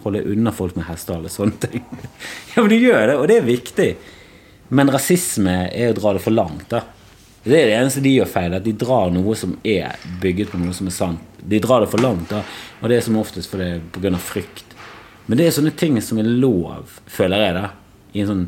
[0.08, 1.30] Holde unna folk med hestehale.
[1.32, 1.84] Sånne ting.
[2.52, 3.88] ja, men du gjør det, og det er viktig.
[4.74, 6.68] Men rasisme er å dra det for langt.
[6.72, 6.82] da
[7.44, 8.56] Det er det eneste de gjør feil.
[8.58, 11.36] At de drar noe som er bygget på noe som er sant.
[11.38, 12.42] De drar det for langt, da
[12.78, 14.10] og det er som oftest for det pga.
[14.18, 14.74] frykt.
[15.26, 17.68] Men det er sånne ting som er lov, føler jeg, da
[18.12, 18.44] i en sånn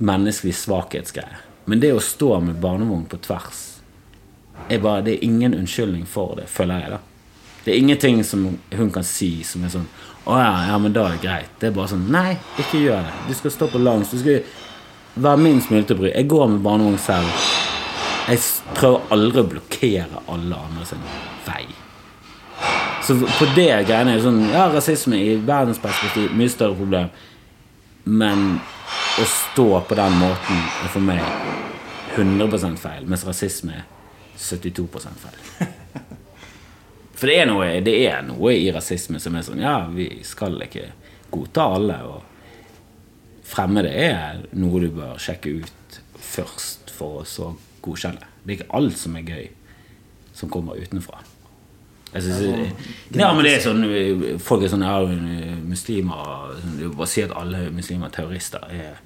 [0.00, 1.42] menneskelig svakhetsgreie.
[1.68, 3.66] Men det å stå med barnevogn på tvers
[4.68, 6.90] er bare, Det er ingen unnskyldning for det, føler jeg.
[6.90, 6.98] da
[7.64, 9.88] Det er ingenting som hun kan si som er sånn
[10.30, 11.54] Å ja, ja, men da er det greit.
[11.58, 13.14] Det er bare sånn Nei, ikke gjør det.
[13.26, 14.12] Du skal stå på langs.
[14.12, 14.44] Du skal
[15.18, 16.12] være minst mulig til å bry.
[16.12, 17.48] Jeg går med barnevogn selv.
[18.30, 18.44] Jeg
[18.76, 21.02] prøver aldri å blokkere alle andre sin
[21.48, 21.64] vei.
[23.02, 27.10] Så på det greiene er sånn Ja, rasisme i verdensperspektiv mye større problem.
[28.06, 28.60] Men
[29.18, 31.26] å stå på den måten er for meg
[32.14, 33.86] 100 feil, mens rasisme er
[34.38, 35.74] 72% feil.
[37.20, 40.56] For det er, noe, det er noe i rasisme som er sånn Ja, vi skal
[40.64, 40.86] ikke
[41.32, 41.98] godta alle.
[42.08, 47.50] Og fremmede er noe du bør sjekke ut først for å så
[47.84, 48.24] godkjenne.
[48.40, 49.44] Det er ikke alt som er gøy,
[50.36, 51.20] som kommer utenfra.
[52.10, 53.84] Jeg synes, ja, men det er sånn
[54.42, 54.96] Folk er sånn ja,
[55.62, 58.64] muslimer sånn, Du bare sier at alle muslimer er terrorister.
[58.66, 58.98] er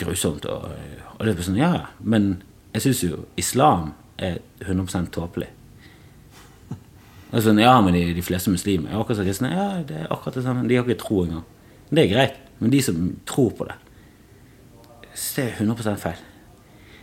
[0.00, 0.48] grusomt.
[0.50, 0.70] Og,
[1.18, 2.32] og det er sånn, ja, men
[2.72, 5.52] jeg syns jo islam er 100% tåpelig.
[7.32, 9.52] Sånn, ja, men de, de fleste muslimer er akkurat som kristne.
[9.54, 10.66] Ja, det er akkurat det samme.
[10.68, 11.46] De har ikke tro engang.
[11.88, 12.36] Det er greit.
[12.60, 13.78] Men de som tror på det,
[15.16, 16.20] ser er 100% feil.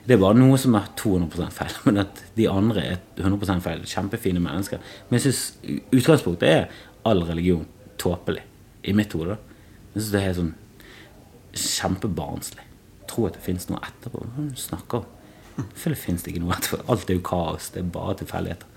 [0.05, 3.83] Det er bare noe som er 200% feil, men at de andre er 100% feil.
[3.89, 4.81] Kjempefine mennesker.
[5.09, 7.65] Men jeg syns utgangspunktet er all religion
[8.01, 8.45] tåpelig.
[8.87, 9.35] I mitt hode.
[9.91, 10.55] Jeg syns det er helt sånn
[11.59, 12.65] kjempebarnslig.
[13.09, 14.21] Tro at det fins noe etterpå.
[14.23, 15.15] Hva er snakker om?
[15.59, 16.83] Selvfølgelig fins det ikke noe etterpå.
[16.93, 17.71] Alt er jo kaos.
[17.73, 18.68] Det er bare tilfeldigheter.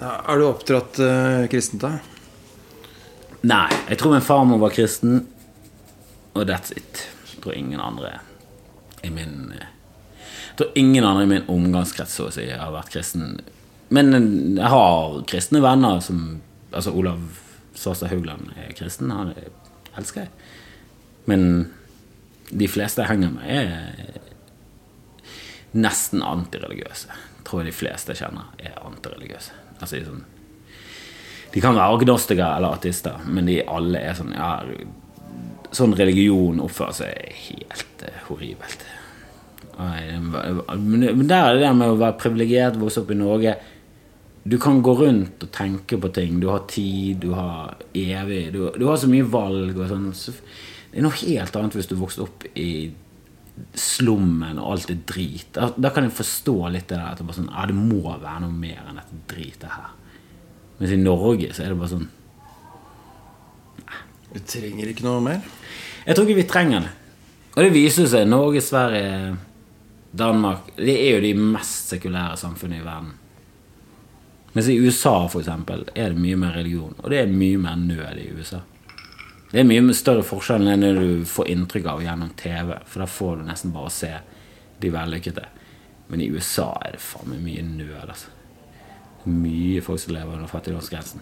[0.00, 1.98] Er du oppdratt uh, kristent, da?
[3.42, 5.24] Nei, jeg tror min farmor var kristen,
[6.32, 7.04] og that's it.
[7.32, 8.14] Jeg tror ingen andre
[9.02, 9.66] i min eh,
[10.52, 13.40] Jeg tror ingen andre i min omgangskrets så å si har vært kristen.
[13.92, 14.12] Men
[14.56, 16.40] jeg har kristne venner som
[16.72, 17.18] Altså Olav
[17.76, 19.10] Svarstad Haugland er kristen.
[19.12, 19.50] Han er-
[19.98, 20.30] elsker jeg.
[21.28, 21.42] Men
[22.48, 24.20] de fleste jeg henger med, er
[25.76, 27.12] nesten antireligiøse.
[27.44, 29.52] Tror jeg de fleste jeg kjenner, er antireligiøse.
[29.82, 30.24] Altså, de, sånn,
[31.52, 34.56] de kan være agnostikere eller artister, men de alle er sånn ja,
[35.72, 38.82] Sånn religion oppfører seg helt uh, horribelt.
[39.72, 43.54] Men der er det der med å være privilegert, vokse opp i Norge
[44.44, 46.36] Du kan gå rundt og tenke på ting.
[46.42, 50.10] Du har tid, du har evig Du, du har så mye valg og sånn.
[50.12, 52.92] Så Det er noe helt annet hvis du vokste opp i
[53.78, 55.48] slummen og alt det drit.
[55.56, 58.02] Da, da kan jeg forstå litt det der at det, bare sånn, ja, det må
[58.06, 59.92] være noe mer enn dette dritet her.
[60.78, 62.08] Mens i Norge så er det bare sånn
[64.32, 65.40] Vi trenger ikke noe mer.
[66.06, 66.92] Jeg tror ikke vi trenger det.
[67.52, 68.24] Og det viser seg.
[68.30, 69.34] Norge, Sverige,
[70.12, 73.12] Danmark Det er jo de mest sekulære samfunnene i verden.
[74.52, 76.96] Mens i USA for eksempel, er det mye mer religion.
[76.98, 78.60] Og det er mye mer nød i USA.
[79.52, 82.70] Det er mye større forskjell enn det du får inntrykk av gjennom TV.
[82.88, 84.12] For da får du nesten bare se
[84.80, 85.44] de vellykkede.
[86.08, 88.06] Men i USA er det faen meg mye nød.
[88.06, 88.32] altså.
[89.28, 91.20] Mye folk som lever under fattigdomsgrensen.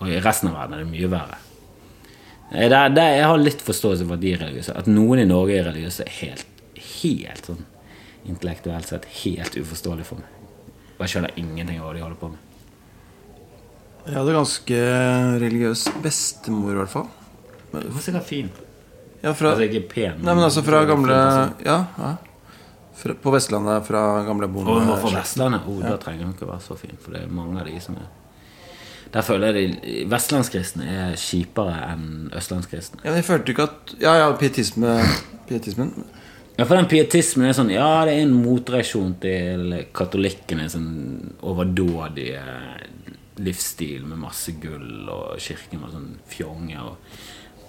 [0.00, 1.38] Og i resten av verden er det mye verre.
[2.50, 4.74] Det er, det er, jeg har litt forståelse for at de er religiøse.
[4.74, 6.64] At noen i Norge er religiøse, er helt,
[6.98, 7.62] helt sånn
[8.28, 10.34] intellektuelt sett helt uforståelig for meg.
[10.96, 12.46] Og jeg skjønner ingenting av hva de holder på med.
[14.00, 14.82] Jeg hadde ganske
[15.44, 17.08] religiøs bestemor, i hvert fall.
[17.72, 18.50] Det var sikkert fin.
[19.22, 20.22] Ja, fra, Altså ikke pen.
[20.24, 21.16] nei, men altså fra gamle.
[21.66, 22.14] Ja, ja.
[23.00, 25.12] Fra, på Vestlandet fra gamle Og hun var fra.
[25.20, 25.66] Vestlandet.
[25.68, 27.96] Oh, Da trenger hun ikke være så fin, for det er mange av de som
[27.96, 28.08] er
[29.12, 33.00] Der føler jeg de vestlandskristne er kjipere enn østlandskristne.
[33.04, 34.98] Ja, men jeg følte ikke at Ja, ja, pietisme,
[35.48, 35.92] pietismen.
[36.58, 42.44] Ja, for den pietismen er sånn Ja, det er en motreaksjon til katolikkene sånn overdådige
[43.40, 46.96] livsstil med masse gull og kirken var sånn fjonge og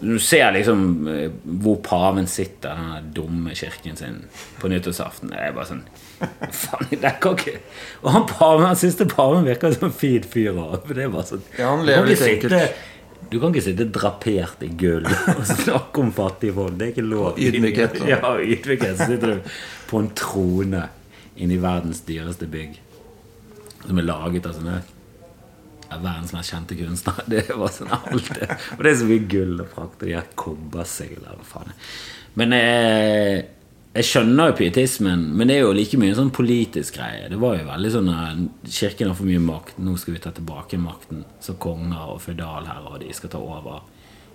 [0.02, 1.28] Du ser liksom eh,
[1.62, 4.16] hvor paven sitter, den dumme kirken sin,
[4.60, 5.30] på nyttårsaften.
[5.30, 5.84] Det er bare sånn
[6.54, 7.56] Faen, det kan ikke
[8.04, 10.52] Og han paven, han siste paven virker som en fin fyr
[10.86, 12.60] Det er bare sånn Ja, han lever litt sitte-
[13.32, 16.74] Du kan ikke sitte drapert i gull og snakke om fattige folk.
[16.78, 17.38] Det er ikke lov.
[17.40, 18.02] Ydmykhet.
[18.10, 18.98] Ja, ydmykhet.
[19.00, 19.52] Så sitter du
[19.88, 20.82] på en trone
[21.40, 22.76] inni verdens dyreste bygg.
[23.86, 24.82] Som er laget av sånne
[26.00, 27.24] verdens mest kjente kunstner.
[27.32, 28.50] Det var sånn alt det.
[28.78, 31.74] Og det er så mye gull og prakt, de her kobbersegler og faen.
[32.40, 33.42] Men jeg,
[33.92, 37.28] jeg skjønner jo pietismen, men det er jo like mye en sånn politisk greie.
[37.32, 40.32] Det var jo veldig sånn at Kirken har for mye makt, nå skal vi ta
[40.36, 41.26] tilbake makten.
[41.44, 43.84] Så konger og føydalherrer og de skal ta over.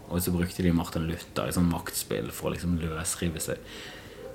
[0.06, 3.62] Og så brukte de Martin Luther i sånn maktspill for å liksom løsrive seg.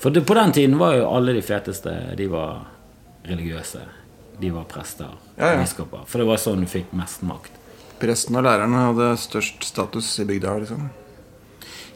[0.01, 2.63] For det, på den tiden var jo alle de feteste De var
[3.29, 3.83] religiøse.
[4.41, 5.09] De var prester.
[5.37, 5.59] Ja, ja.
[5.61, 6.05] Biskoper.
[6.09, 7.59] For det var sånn du fikk mest makt.
[8.01, 10.55] Presten og læreren hadde størst status i bygda.
[10.63, 10.87] liksom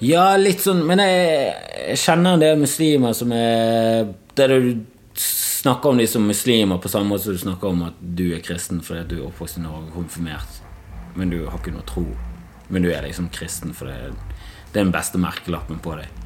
[0.05, 4.83] Ja, litt sånn Men jeg, kjenner en del muslimer som er Der du
[5.15, 8.43] snakker om de som muslimer på samme måte som du snakker om at du er
[8.45, 10.59] kristen fordi du er oppvokst i Norge, konfirmert,
[11.17, 12.03] men du har ikke noe tro.
[12.69, 14.11] Men du er liksom kristen, for det,
[14.69, 16.21] det er den beste merkelappen på deg.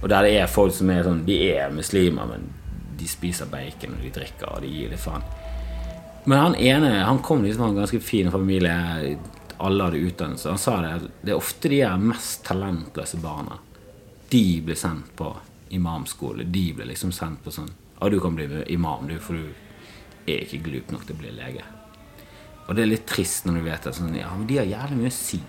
[0.00, 2.48] Og der det er folk som er sånn De er muslimer, men
[2.96, 5.28] de spiser bacon og de drikker og de gir litt faen.
[6.24, 9.16] Men han ene han kom liksom fra en ganske fin familie.
[9.58, 10.48] Alle hadde utdannelse.
[10.48, 13.58] Han sa det det er ofte de her mest talentløse barna.
[14.30, 15.32] De blir sendt på
[15.70, 16.44] imamskole.
[16.44, 19.50] De blir liksom sendt på sånn Ja, du kan bli imam, du, for du
[20.24, 21.66] er ikke glup nok til å bli lege.
[22.66, 23.92] Og det er litt trist når du vet det.
[23.92, 25.40] Sånn, ja, men de har jævlig mye å si.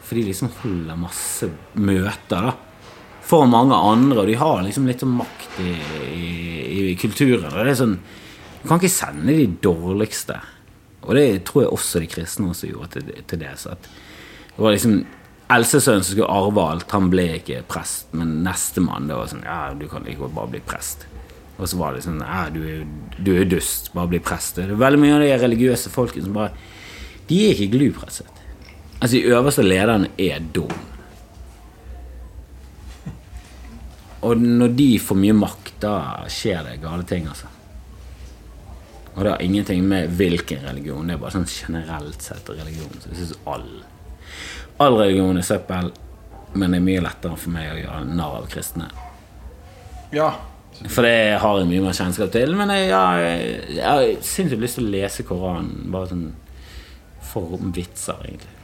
[0.00, 1.46] For de liksom holder masse
[1.78, 2.56] møter, da.
[3.30, 5.74] For mange andre, og de har liksom litt sånn makt i,
[6.16, 6.30] i,
[6.88, 7.46] i kulturen.
[7.52, 7.98] Og det er sånn
[8.60, 10.36] Du kan ikke sende de dårligste.
[11.02, 13.54] Og det tror jeg også de kristne også gjorde til, til det.
[13.60, 15.00] Så det var liksom
[15.50, 18.12] Elsesønnen som skulle arve alt, han ble ikke prest.
[18.14, 21.08] Men nestemann, det var sånn Ja, du kan godt bare bli prest.
[21.58, 22.84] Og så var det sånn Ja, du er
[23.18, 24.56] du er dust, bare bli prest.
[24.56, 26.54] Det er veldig mye av de religiøse folkene som bare
[27.28, 28.38] De er ikke glup, rett og slett.
[29.00, 30.72] Altså, de øverste lederne er dum.
[34.26, 35.94] Og når de får mye makt, da
[36.30, 37.48] skjer det gale ting, altså.
[39.20, 42.94] Og det har ingenting med hvilken religion, det er bare sånn generelt sett religion.
[43.02, 43.66] Så jeg synes all,
[44.80, 45.90] all religion er søppel,
[46.54, 48.86] men det er mye lettere for meg å gjøre narr av kristne.
[50.16, 50.30] Ja.
[50.88, 52.56] For det har jeg mye mer kjennskap til.
[52.56, 52.88] Men jeg,
[53.84, 55.90] har sinnssykt lyst til å lese Koranen.
[55.92, 56.24] Bare sånn
[57.28, 58.56] for vitser, egentlig.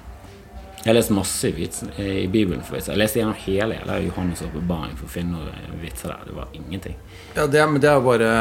[0.80, 2.94] Jeg har lest masse vitser, i Bibelen for vitser.
[2.94, 6.24] Jeg leste gjennom hele hele Johannes' åpenbaring for å finne noen vitser der.
[6.30, 6.96] Det var ingenting.
[7.36, 8.32] Ja, det men det er jo bare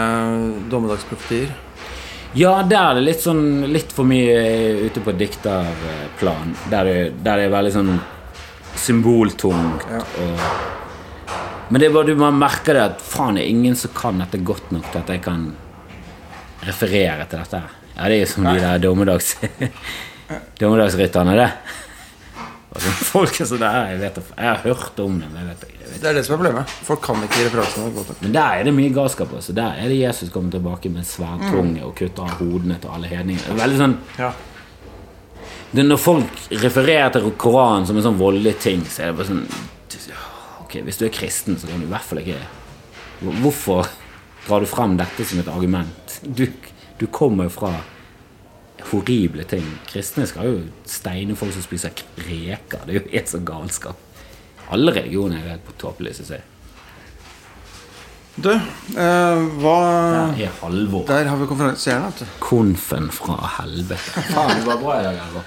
[0.72, 1.52] dommedagsprofetier.
[2.36, 4.36] Ja, der er det litt sånn Litt for mye
[4.90, 6.56] ute på dikterplan.
[6.72, 7.94] Der det, der det er veldig sånn
[8.76, 10.02] symboltungt Ja.
[10.04, 13.94] og Men det er bare du man merker det at faen, det er ingen som
[13.96, 15.48] kan dette godt nok til at jeg kan
[16.66, 17.62] referere til dette.
[17.96, 19.32] Ja, det er jo som de der dommedags
[20.60, 21.50] dommedagsrytterne, det.
[22.76, 25.48] Og så folk er så der, jeg, vet, jeg har hørt om det, men jeg
[25.54, 26.74] vet, jeg vet Det er det som er problemet.
[26.90, 28.18] Folk kan ikke referansene godt nok.
[28.26, 29.32] men der er det mye galskap.
[29.38, 29.54] Altså.
[29.56, 33.46] Der er det Jesus kommer tilbake med sverdtunge og kutter av hodene til alle hedninger.
[33.48, 34.32] Det er Veldig sånn Ja.
[35.72, 39.32] det, Når folk refererer til Koranen som en sånn voldelig ting, så er det bare
[39.32, 39.48] sånn
[40.66, 42.42] Ok, Hvis du er kristen, så kan du i hvert fall ikke
[43.42, 43.88] Hvorfor
[44.48, 46.20] drar du frem dette som et argument?
[46.28, 46.46] Du,
[47.00, 47.72] du kommer jo fra
[48.92, 49.66] horrible ting.
[49.90, 50.58] Kristne skal jo
[50.90, 52.86] steine folk som spiser reker.
[52.86, 54.02] Det er jo helt sånn galskap.
[54.74, 56.46] Alle religioner er helt på tåpelig, syns jeg.
[58.36, 59.76] Du, eh, hva
[60.36, 61.06] Der er Halvor.
[61.08, 62.34] Der har vi konferansieren, vet du.
[62.44, 64.24] Konfen fra helvete.
[64.34, 65.46] Faen, det var bra i dag, Halvor.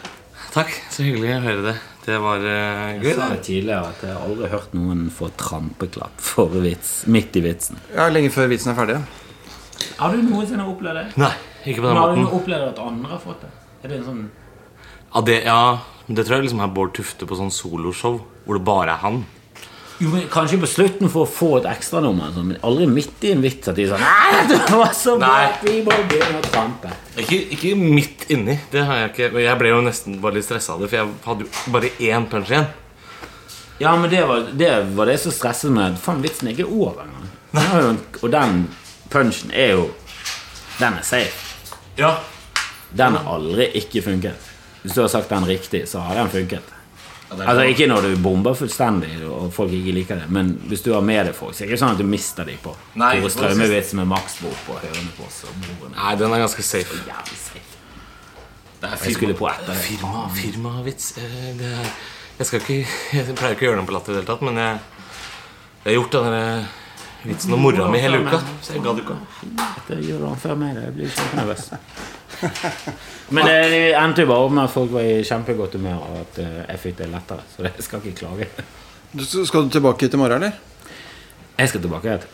[0.54, 1.74] Takk, så hyggelig å høre det.
[2.08, 6.22] Det var uh, Jeg sa det tidligere at jeg har aldri hørt noen få trampeklapp
[6.24, 7.76] for vits, midt i vitsen.
[7.92, 8.96] Ja, Lenge før vitsen er ferdig.
[9.98, 11.04] Har du noensinne opplevd det?
[11.20, 11.34] Nei,
[11.72, 13.50] ikke på den Men har du opplevd at andre har fått det?
[13.82, 14.22] Er det en sånn
[15.14, 15.62] Ja, det, ja,
[16.08, 19.22] det tror jeg liksom er Bård Tufte på sånn soloshow hvor det bare er han.
[20.00, 23.32] jo, men Kanskje på slutten for å få et ekstranummer, sånn, men aldri midt i
[23.34, 25.32] en vits at de er sånn Nei, det var så bra!
[25.64, 26.92] Vi må begynne å trampe.
[27.18, 28.54] Ikke, ikke midt inni.
[28.72, 29.30] Det har jeg ikke.
[29.42, 32.28] Jeg ble jo nesten bare litt stressa av det, for jeg hadde jo bare én
[32.30, 32.68] punch igjen.
[33.82, 35.98] Ja, men det var det, var det som stresset meg.
[36.02, 37.98] Faen, vitsen er ikke over engang.
[38.22, 38.64] Og den
[39.10, 39.84] punchen er jo
[40.78, 41.47] Den er safe.
[41.98, 42.14] Ja.
[42.90, 44.50] Den har aldri ikke funket.
[44.82, 46.74] Hvis du har sagt den riktig, så har den funket.
[47.28, 51.02] Altså Ikke når du bomber fullstendig og folk ikke liker det, men hvis du har
[51.04, 53.32] med deg folk, så er det ikke sånn at du mister dem på Nei, Tore
[53.34, 57.02] Strømevits med maksbok på Hønefoss på oss Nei, den er ganske safe.
[57.04, 57.66] Jævlig safe.
[58.78, 59.76] Det er Jeg skulle på etter det.
[59.82, 61.92] Firma, firmavits eh, det er,
[62.38, 62.78] Jeg skal ikke
[63.18, 64.78] Jeg pleier ikke å gjøre den på latter i det hele tatt, men jeg,
[65.82, 66.68] jeg har gjort den der
[67.26, 68.40] vitsen om mora mi hele uka.
[68.62, 69.16] Så jeg gadd ikke.
[69.58, 70.78] Dette gjør han før meg.
[70.84, 71.64] Jeg blir kjempenervøs.
[73.34, 73.56] Men det,
[73.98, 76.82] endte jo bare opp med at folk var i kjempegodt humør, og at eh, jeg
[76.84, 77.46] fikk det lettere.
[77.54, 78.48] Så jeg skal ikke klage.
[79.12, 80.94] Du, skal du tilbake hit i morgen, eller?
[81.58, 82.28] Jeg skal tilbake hit.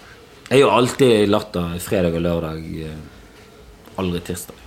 [0.50, 2.70] Jeg gjør alltid latter fredag og lørdag.
[2.90, 4.58] eh, Aldri tirsdag.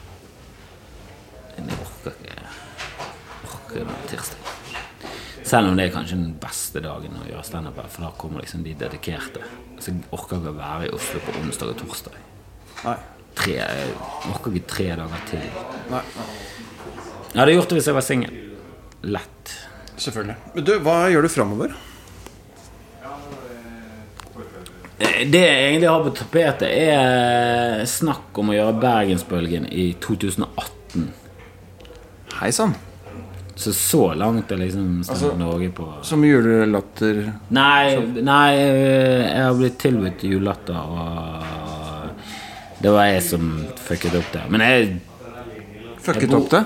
[1.57, 4.46] Men jeg orker ikke Jeg orker tirsdag.
[5.47, 8.43] Selv om det er kanskje den beste dagen å gjøre standup her, for da kommer
[8.43, 9.43] liksom de dedikerte.
[9.79, 12.17] Så jeg orker ikke å være i Oslo på onsdag og torsdag.
[12.83, 12.97] Nei.
[13.37, 13.93] Tre, jeg
[14.33, 15.45] orker ikke tre dager til.
[15.93, 16.01] Nei,
[17.31, 18.37] Jeg hadde gjort det hvis jeg var singel.
[19.07, 19.53] Lett.
[19.97, 20.35] Selvfølgelig.
[20.55, 21.75] Men du, hva gjør du framover?
[24.99, 31.07] Eh, Det jeg egentlig har på tapetet, er snakk om å gjøre Bergensbølgen i 2018.
[32.41, 32.73] Hei sann.
[33.57, 39.53] Så så langt er liksom Altså- Norge på Som julelatter Nei, nei, eh, jeg har
[39.57, 42.09] blitt tilbudt julelatter, og
[42.81, 44.43] det var jeg som fucket opp det.
[44.53, 44.99] Men jeg
[46.05, 46.63] Fucket opp det?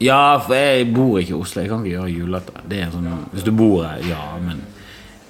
[0.00, 1.62] Ja, for jeg bor ikke i Oslo.
[1.62, 2.60] Jeg kan ikke gjøre julelatter.
[2.70, 4.62] Det er sånn, hvis du bor her, ja, men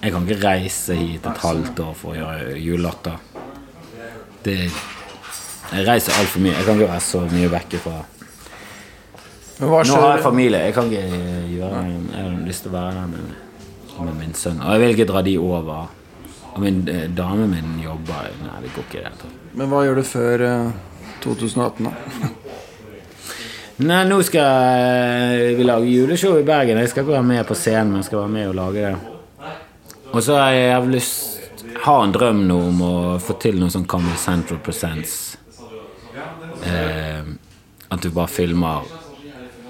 [0.03, 3.17] jeg kan ikke reise hit et halvt år for å gjøre julelatter.
[4.45, 4.71] Det
[5.73, 6.53] Jeg reiser altfor mye.
[6.57, 8.18] Jeg kan ikke være så mye vekk fra Men hva
[9.59, 10.59] Nå har jeg familie.
[10.69, 13.33] Jeg kan ikke gjøre Jeg har lyst til å være der med,
[13.99, 14.61] med min sønn.
[14.63, 15.89] Og jeg vil ikke dra de over.
[16.53, 19.41] Og min eh, dame min jobber Nei, det går ikke i det hele tatt.
[19.59, 20.71] Men hva gjør du før eh,
[21.25, 22.31] 2018, da?
[23.89, 26.81] Nei, nå skal eh, vi lage juleshow i Bergen.
[26.83, 28.95] Jeg skal ikke være med på scenen, men jeg skal være med og lage det.
[30.09, 31.35] Og så har jeg lyst
[31.85, 35.37] Har en drøm nå om å få til noe sånn Comedy Central Presents.
[36.67, 37.29] Eh,
[37.89, 38.89] at du bare filmer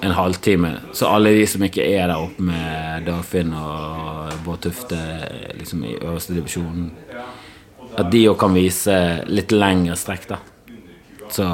[0.01, 0.73] en halvtime.
[0.93, 4.99] Så alle de som ikke er der oppe med Dagfinn og Bård Tufte
[5.59, 6.91] liksom i øverste divisjonen,
[7.99, 8.95] at de òg kan vise
[9.27, 10.39] litt lengre strekk, da.
[11.29, 11.47] Så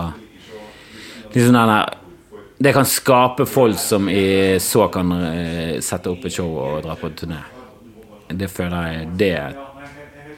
[1.34, 2.00] liksom den der
[2.64, 6.94] Det kan skape folk som i så kan eh, sette opp et show og dra
[6.94, 7.40] på turné.
[8.28, 9.56] Det føler jeg Det,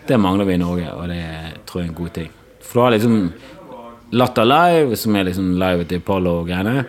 [0.09, 1.27] det mangler vi i Norge, og det
[1.67, 2.31] tror jeg er en god ting.
[2.63, 3.33] For du har liksom
[4.11, 6.85] Latter Live, som er liksom live til Apollo og greiene.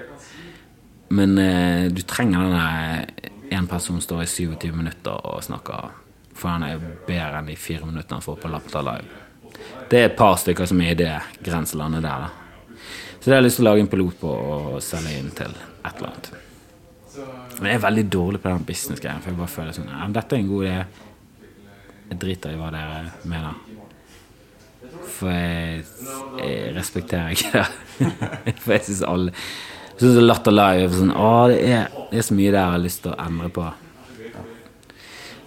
[1.09, 5.93] Men eh, du trenger denne en person står i 27 minutter og snakker.
[6.37, 9.23] For han er bedre enn de fire minuttene han får på Lapta Live.
[9.89, 11.13] Det er et par stykker som er i det
[11.45, 12.27] grenselandet der.
[12.27, 12.75] da.
[13.19, 15.55] Så det har jeg lyst til å lage en pilot på og selge inn til
[15.55, 16.29] et eller annet.
[17.57, 20.35] Men jeg er veldig dårlig på den business-greien, for jeg bare føler sånn ja, Dette
[20.35, 21.07] er en god idé.
[22.11, 23.57] Jeg driter i hva dere mener.
[25.17, 25.81] For jeg,
[26.37, 27.65] jeg respekterer ikke det.
[28.61, 29.33] for jeg syns alle
[29.97, 32.73] Jeg syns Latter Live er sånn Å, det er, det er så mye der jeg
[32.75, 33.65] har lyst til å endre på.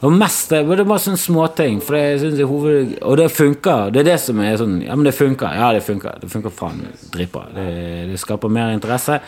[0.00, 1.78] Og mest det det er bare sånne småting.
[1.84, 2.96] For jeg synes jeg hoved...
[3.04, 3.92] Og det funker.
[3.92, 5.54] Det er det som er sånn Ja, men det funker.
[5.54, 6.16] Ja, det funker.
[6.22, 6.82] Det funker faen
[7.12, 7.44] dritbra.
[7.54, 7.66] Det,
[8.10, 9.20] det skaper mer interesse.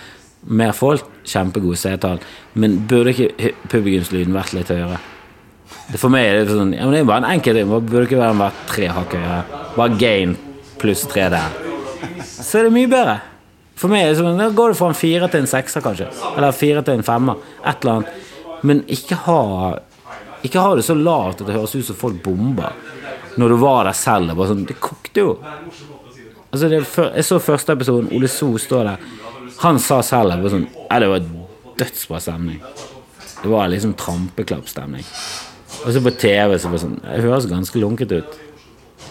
[0.49, 1.05] Mer folk.
[1.29, 2.23] Kjempegode seertall.
[2.59, 4.99] Men burde ikke publikumslyden vært litt høyere?
[5.93, 7.71] Det For meg er det sånn Ja, men det er bare en enkel ting.
[7.77, 9.43] Burde ikke være vært tre hakk høyere.
[9.77, 10.35] Bare gain
[10.81, 11.61] pluss tre der.
[12.25, 13.21] Så er det mye bedre.
[13.79, 16.11] For meg er det sånn Da går det fra en fire til en sekser, kanskje.
[16.37, 17.41] Eller fire til en femmer.
[17.65, 18.29] Et eller annet.
[18.63, 19.41] Men ikke ha
[20.47, 22.75] Ikke ha det så lavt at det høres ut som folk bomber.
[23.39, 24.35] Når du var der selv.
[24.35, 25.37] Det, sånn, det kokte jo.
[26.53, 28.11] Altså det, jeg så første episoden.
[28.13, 29.07] Ole So står der.
[29.63, 31.27] Han sa selv det var sånn Ja, det var
[31.81, 32.61] dødsbra stemning.
[33.43, 35.07] Det var liksom trampeklappstemning.
[35.83, 38.41] Og så på TV så var det sånn Det høres ganske lunket ut.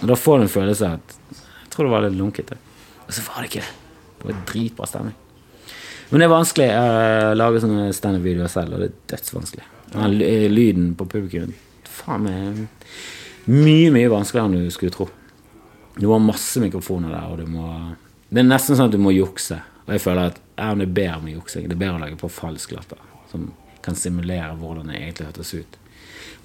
[0.02, 2.60] Og da får du en følelse av at Jeg tror det var litt lunkete.
[3.08, 3.81] Og så var det ikke det.
[4.22, 5.18] Det var dritbra stemning.
[6.12, 9.68] Men det er vanskelig å lage sånne standup-videoer selv, og det er dødsvanskelig.
[9.92, 10.18] Den
[10.52, 11.52] lyden på publikum
[11.92, 12.62] Faen meg
[13.52, 15.08] Mye, mye vanskeligere enn du skulle tro.
[15.98, 17.66] Du må ha masse mikrofoner der, og du må
[18.30, 19.58] Det er nesten sånn at du må jukse.
[19.88, 21.66] Og jeg føler at ja, det er bedre med juksing.
[21.68, 23.00] Det er bedre å lage på falsk latter,
[23.32, 23.50] som
[23.84, 25.80] kan simulere hvordan det egentlig hørtes ut.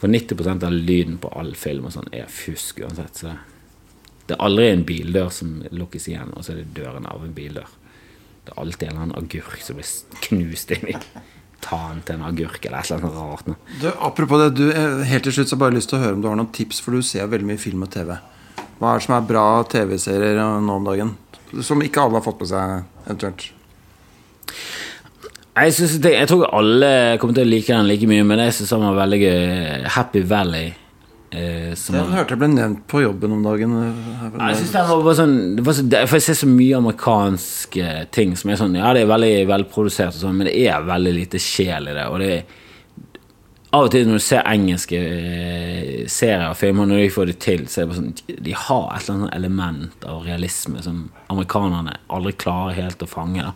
[0.01, 3.21] For 90% av lyden på all film og sånn er fusk uansett.
[3.21, 3.37] Så det
[4.35, 7.69] er aldri en bildør som lukkes igjen, og så er det døren av en bildør.
[8.47, 10.97] Det er alltid en eller annen agurk som blir knust inn i
[11.65, 13.51] tann til en agurk, eller et eller annet rart.
[13.81, 16.05] Du, apropos det, du, eh, helt til slutt så har jeg bare lyst til å
[16.05, 18.15] høre om du har noen tips, for du ser veldig mye film og TV.
[18.79, 21.15] Hva er det som er bra TV-serier eh, nå om dagen?
[21.65, 23.51] Som ikke alle har fått med seg, eventuelt.
[25.57, 25.73] Jeg,
[26.05, 28.85] det, jeg tror alle kommer til å like den like mye, men jeg syns den
[28.85, 29.87] var veldig gøy.
[29.97, 30.75] Happy Valley.
[31.33, 33.71] Eh, Den var- hørte jeg ble nevnt på jobben om dagen.
[34.39, 36.77] Nei, Jeg synes den var bare sånn, det var så, For jeg ser så mye
[36.79, 40.81] amerikanske ting som er sånn Ja, det er veldig velprodusert, og sånn, men det er
[40.87, 42.07] veldig lite sjel i det.
[42.07, 42.45] Og det er
[43.73, 47.39] Av og til når du ser engelske eh, serier og filmer, når de får det
[47.41, 51.11] til, så er det bare sånn De har et eller annet element av realisme som
[51.29, 53.43] amerikanerne aldri klarer helt å fange.
[53.43, 53.53] da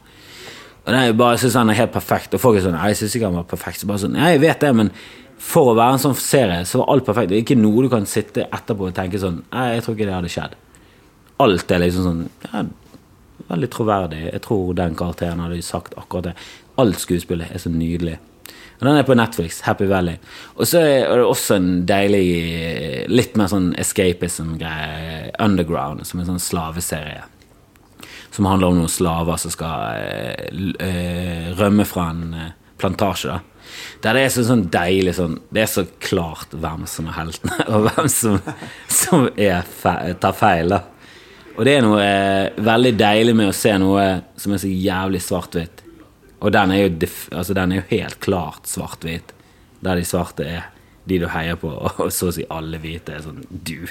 [0.86, 2.34] og det er jo bare, Jeg syns han er helt perfekt.
[2.34, 3.80] Og folk er sånn jeg syns ikke han var perfekt.
[3.80, 4.90] Så bare sånn, Nei, jeg vet det, men
[5.40, 7.30] for å være en sånn serie, så var alt perfekt.
[7.30, 10.08] Det er ikke noe du kan sitte etterpå og tenke sånn Nei, jeg tror ikke
[10.08, 10.56] det hadde skjedd.
[11.40, 12.64] Alt er liksom sånn ja,
[13.50, 14.24] Veldig troverdig.
[14.28, 16.34] Jeg tror den karakteren hadde sagt akkurat det.
[16.78, 18.18] Alt skuespillet er så nydelig.
[18.78, 19.62] Og Den er på Netflix.
[19.64, 20.20] Happy Valley.
[20.54, 25.32] Og så er det også en deilig Litt mer sånn escapism-greie.
[25.42, 27.24] Underground, som en sånn slaveserie
[28.30, 30.04] som handler om noen slaver som skal
[30.78, 33.34] øh, rømme fra en eh, plantasje.
[33.34, 33.49] da.
[34.04, 37.58] Der det er så, sånn deilig sånn Det er så klart hvem som er heltene,
[37.72, 38.40] og hvem som,
[38.88, 40.74] som er fe tar feil.
[40.76, 40.82] da.
[41.56, 44.06] Og det er noe eh, veldig deilig med å se noe
[44.40, 45.82] som er så jævlig svart-hvitt.
[46.40, 49.34] Og den er, jo altså, den er jo helt klart svart-hvit.
[49.84, 50.70] Der de svarte er
[51.08, 53.88] de du heier på, og så å si alle hvite er sånn Du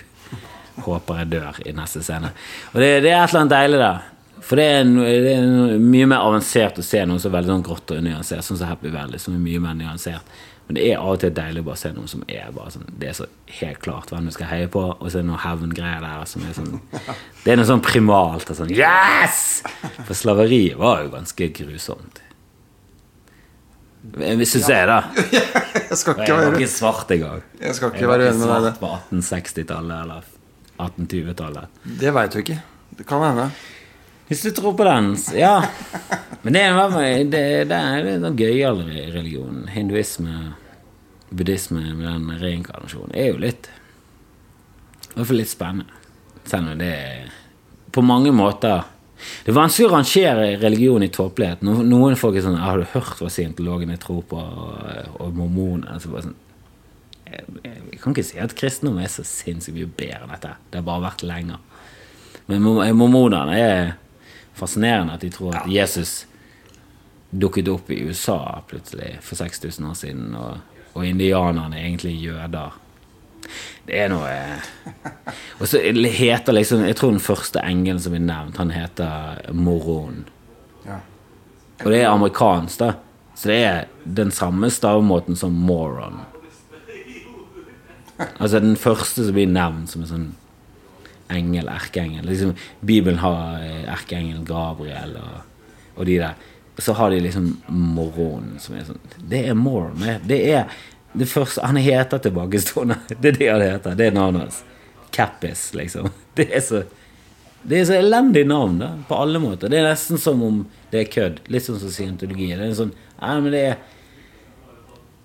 [0.86, 2.32] håper jeg dør i neste scene.
[2.72, 4.02] Og det, det er et eller annet deilig der.
[4.46, 7.40] For det er, no- det er no- mye mer avansert å se noe som er
[7.42, 10.22] veldig sånn grått og nyansert, sånn som Happy Valley, som er mye mer nyansert.
[10.70, 12.84] Men det er av og til deilig å bare se noen som er bare sånn
[13.02, 13.26] Det er så
[13.60, 16.44] helt klart hvem du skal heie på, og så er det noen hevngreier der som
[16.46, 16.76] er sånn
[17.44, 19.64] Det er noe sånn primalt og sånn Yes!
[20.06, 22.22] For slaveriet var jo ganske grusomt.
[24.46, 25.00] Syns jeg, da.
[25.90, 27.42] Jeg skal ikke være jeg var ikke svart engang.
[27.60, 30.30] jeg skal ikke Jeg var være ikke enig med deg svart på 1860-tallet eller
[30.80, 31.74] 1820-tallet.
[31.84, 31.98] det.
[32.06, 32.60] Det veit du ikke.
[33.00, 33.50] Det kan hende.
[34.30, 35.56] Hvis du tror på den, ja.
[36.44, 37.42] Men det er, med- det,
[37.74, 39.64] er en sånn gøyal religion.
[39.74, 40.54] Hinduisme,
[41.34, 43.70] buddhisme med den reinkarnasjonen er jo litt
[45.10, 45.98] I hvert fall litt spennende.
[46.46, 47.32] Selv om det er
[47.94, 48.86] på mange måter
[49.20, 51.66] Det er vanskelig å rangere religion i tåpelighet.
[51.66, 55.92] Noen folk er sånn 'Har du hørt hva scientologene tror på?' Og, og mormonene.
[55.92, 56.36] Altså sånn
[57.28, 60.54] jeg, jeg, jeg kan ikke si at kristendom er så sinnssykt mye bedre enn dette.
[60.72, 61.58] Det har bare vært lenger.
[62.48, 63.94] Men mormonene er
[64.60, 66.26] fascinerende at de tror at Jesus
[67.30, 70.58] dukket opp i USA plutselig for 6000 år siden, og,
[70.94, 72.78] og indianerne er egentlig jøder.
[73.88, 74.30] Det er noe
[75.60, 80.26] Og så heter liksom Jeg tror den første engelen som blir nevnt, han heter Moron.
[80.86, 81.00] Ja.
[81.80, 82.92] Og det er amerikansk, da.
[83.40, 86.20] Så det er den samme stavemåten som moron.
[88.38, 90.28] Altså den første som blir nevnt som en sånn
[91.30, 92.26] engel, erkeengel.
[92.26, 95.42] Liksom, Bibelen har Erkeengel, erkeengelen Gabriel og,
[95.96, 96.34] og de der.
[96.80, 99.00] Så har de liksom morgenen, som er sånn
[99.30, 100.00] Det er morgen.
[100.26, 100.66] det- er
[101.18, 102.96] det første Han heter tilbakestående.
[103.22, 103.96] Det er det han heter.
[103.96, 104.64] Det er navnet hans.
[105.12, 106.10] Cappis, liksom.
[106.36, 106.84] Det er så
[107.62, 109.68] det er så elendig navn da, på alle måter.
[109.68, 110.62] Det er nesten som om
[110.94, 111.40] det er kødd.
[111.52, 112.46] Litt sånn som scientologi.
[112.56, 113.76] Det er sånn, nei, men det er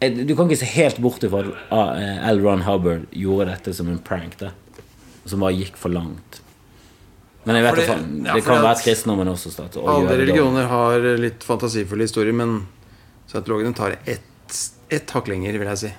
[0.00, 2.40] Eh, Du kan ikke se helt bort ifra at eh, L.
[2.42, 4.34] Ron Hubbard gjorde dette som en prank.
[4.40, 4.50] da
[5.26, 6.40] Som bare gikk for langt.
[7.44, 9.88] Men jeg vet Fordi- at, det, ja, Det kan være at kristendommen også starter å
[9.98, 12.66] Alle religioner har litt fantasifulle historier, men
[13.28, 14.30] scientologene tar ett
[14.90, 15.92] et hakk lenger, vil jeg si.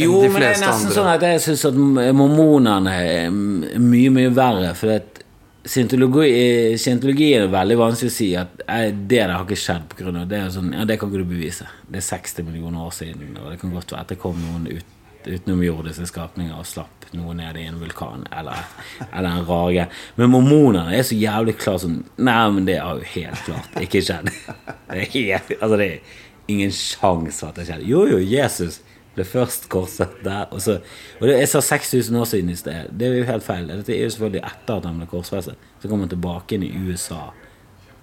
[0.00, 0.94] Jo, men det er nesten andre.
[0.96, 1.76] sånn at jeg syns at
[2.18, 4.72] mormonene er mye, mye verre.
[4.74, 5.20] For at
[5.64, 10.26] scientologi, scientologi er veldig vanskelig å si at eh, det der har ikke skjedd av
[10.28, 10.40] det.
[10.40, 11.68] Er sånn, ja, det kan ikke du bevise.
[11.86, 14.66] Det er 60 millioner år siden, og det kan godt være at det kom noen
[14.72, 14.90] ut,
[15.28, 18.64] utenomjordiske skapninger og slapp noe ned i en vulkan eller,
[19.10, 19.86] eller en rage.
[20.18, 24.02] Men mormonerne er så jævlig klare sånn Nei, men det har jo helt klart ikke
[24.04, 24.30] skjedd.
[24.30, 26.18] Det er, helt, altså, det er
[26.52, 27.88] ingen sjanse for at det skjedde.
[27.88, 28.80] Jo, jo, Jesus
[29.14, 30.46] ble først korset der.
[30.50, 30.78] Og, så,
[31.20, 32.90] og det, jeg sa 6000 år siden i sted.
[32.92, 33.68] Det er jo helt feil.
[33.70, 35.68] Dette er jo selvfølgelig etter at han ble korsfestet.
[35.82, 37.28] Så kom han tilbake inn i USA.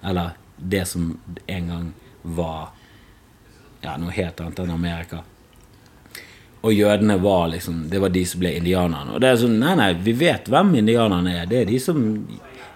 [0.02, 1.12] Eller det som
[1.46, 1.90] en gang
[2.22, 2.72] var
[3.82, 5.22] ja, noe helt annet enn Amerika.
[6.62, 9.16] Og jødene var liksom Det var de som ble indianerne.
[9.16, 11.46] Og det er sånn, nei, nei, vi vet hvem indianerne er.
[11.50, 12.02] Det er de som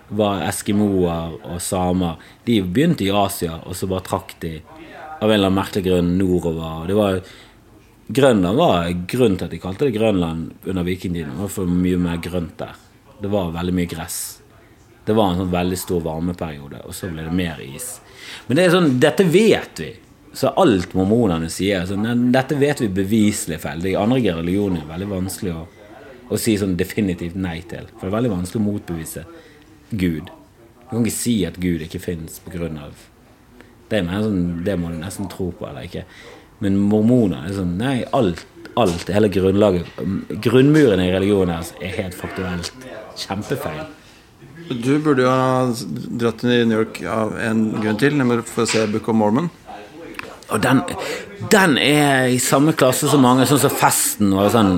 [0.08, 2.22] var eskimoer og samer.
[2.46, 4.56] De begynte i Asia, og så bare trakk de
[5.16, 6.82] av en eller annen merkelig grunn nordover.
[6.82, 7.20] Og det var
[8.06, 11.32] Grønland var grunnen til at de kalte det Grønland under vikingtiden.
[11.34, 12.74] Det var for mye mer grønt der.
[13.18, 14.18] Det var veldig mye gress.
[15.06, 17.96] Det var en sånn veldig stor varmeperiode, og så ble det mer is.
[18.46, 19.90] Men det er sånn, dette vet vi.
[20.36, 23.80] Så alt mormonene sier, er sånn, dette vet vi beviselig feil.
[23.80, 25.62] De andre religioner er veldig vanskelig å,
[26.28, 27.86] å si sånn definitivt nei til.
[27.94, 29.24] For det er veldig vanskelig å motbevise
[29.96, 30.28] Gud.
[30.82, 32.68] Du kan ikke si at Gud ikke fins pga.
[33.88, 36.04] det, sånn, det må du nesten tro på eller ikke.
[36.60, 38.44] Men mormoner er sånn Nei, alt,
[38.80, 39.88] alt hele grunnlaget
[40.44, 42.72] Grunnmuren i religionen deres er helt faktuelt
[43.20, 43.86] kjempefeil.
[44.68, 45.68] Du burde jo ha
[46.20, 49.48] dratt til New York av en grunn til, nemlig for å se Book of Mormon.
[50.54, 50.80] Og den,
[51.50, 54.76] den er i samme klasse som mange, sånn som Festen og sånn.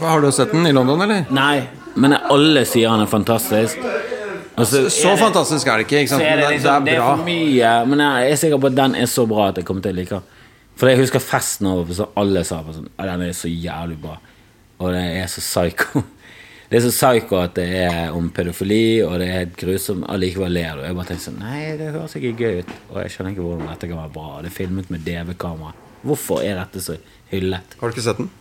[0.00, 1.26] Har du sett den i London, eller?
[1.34, 1.62] Nei,
[1.94, 3.78] men alle sier han er fantastisk.
[4.54, 6.00] Altså, så er det- fantastisk er det ikke.
[6.04, 6.22] ikke sant?
[6.22, 6.84] er det, Men det, er bra.
[6.84, 9.56] det er for mye, men jeg er sikker på at den er så bra at
[9.56, 10.22] jeg kommer til å like den.
[10.76, 14.16] For jeg husker festen over så alle sa sånn Den er så jævlig bra.
[14.80, 16.02] Og det er så psycho.
[16.74, 20.08] Det er så psycho at det er om pedofili, og det er helt grusomt.
[20.10, 20.82] Allikevel ler du.
[20.88, 22.72] Jeg bare tenker sånn Nei, det høres ikke gøy ut.
[22.90, 24.30] Og jeg skjønner ikke hvordan dette kan være bra.
[24.42, 25.70] Det er filmet med DV-kamera.
[26.02, 26.96] Hvorfor er dette så
[27.30, 27.76] hyllet?
[27.78, 28.32] Har du ikke sett den?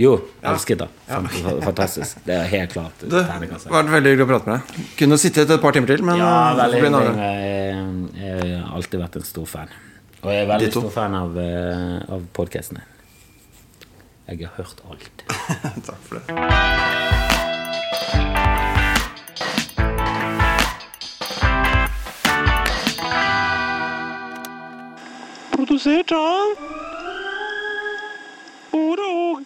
[0.00, 0.12] Jo,
[0.46, 0.86] elsket det.
[1.10, 2.20] Fant- Fantastisk.
[2.24, 4.86] Det er helt klart Det har vært veldig hyggelig å prate med deg.
[5.02, 6.30] Kunne sittet et par timer til, men Ja,
[6.60, 7.74] veldig en annen hyggelig.
[7.74, 7.98] gang.
[8.22, 9.74] Jeg, jeg har alltid vært en stor fan.
[10.22, 11.36] Og jeg er veldig stor fan av,
[12.16, 12.86] av podkastene.
[14.30, 15.26] Jeg har hørt alt.
[15.90, 17.29] Takk for det.
[25.50, 26.54] Produzir John.
[28.72, 29.42] Udo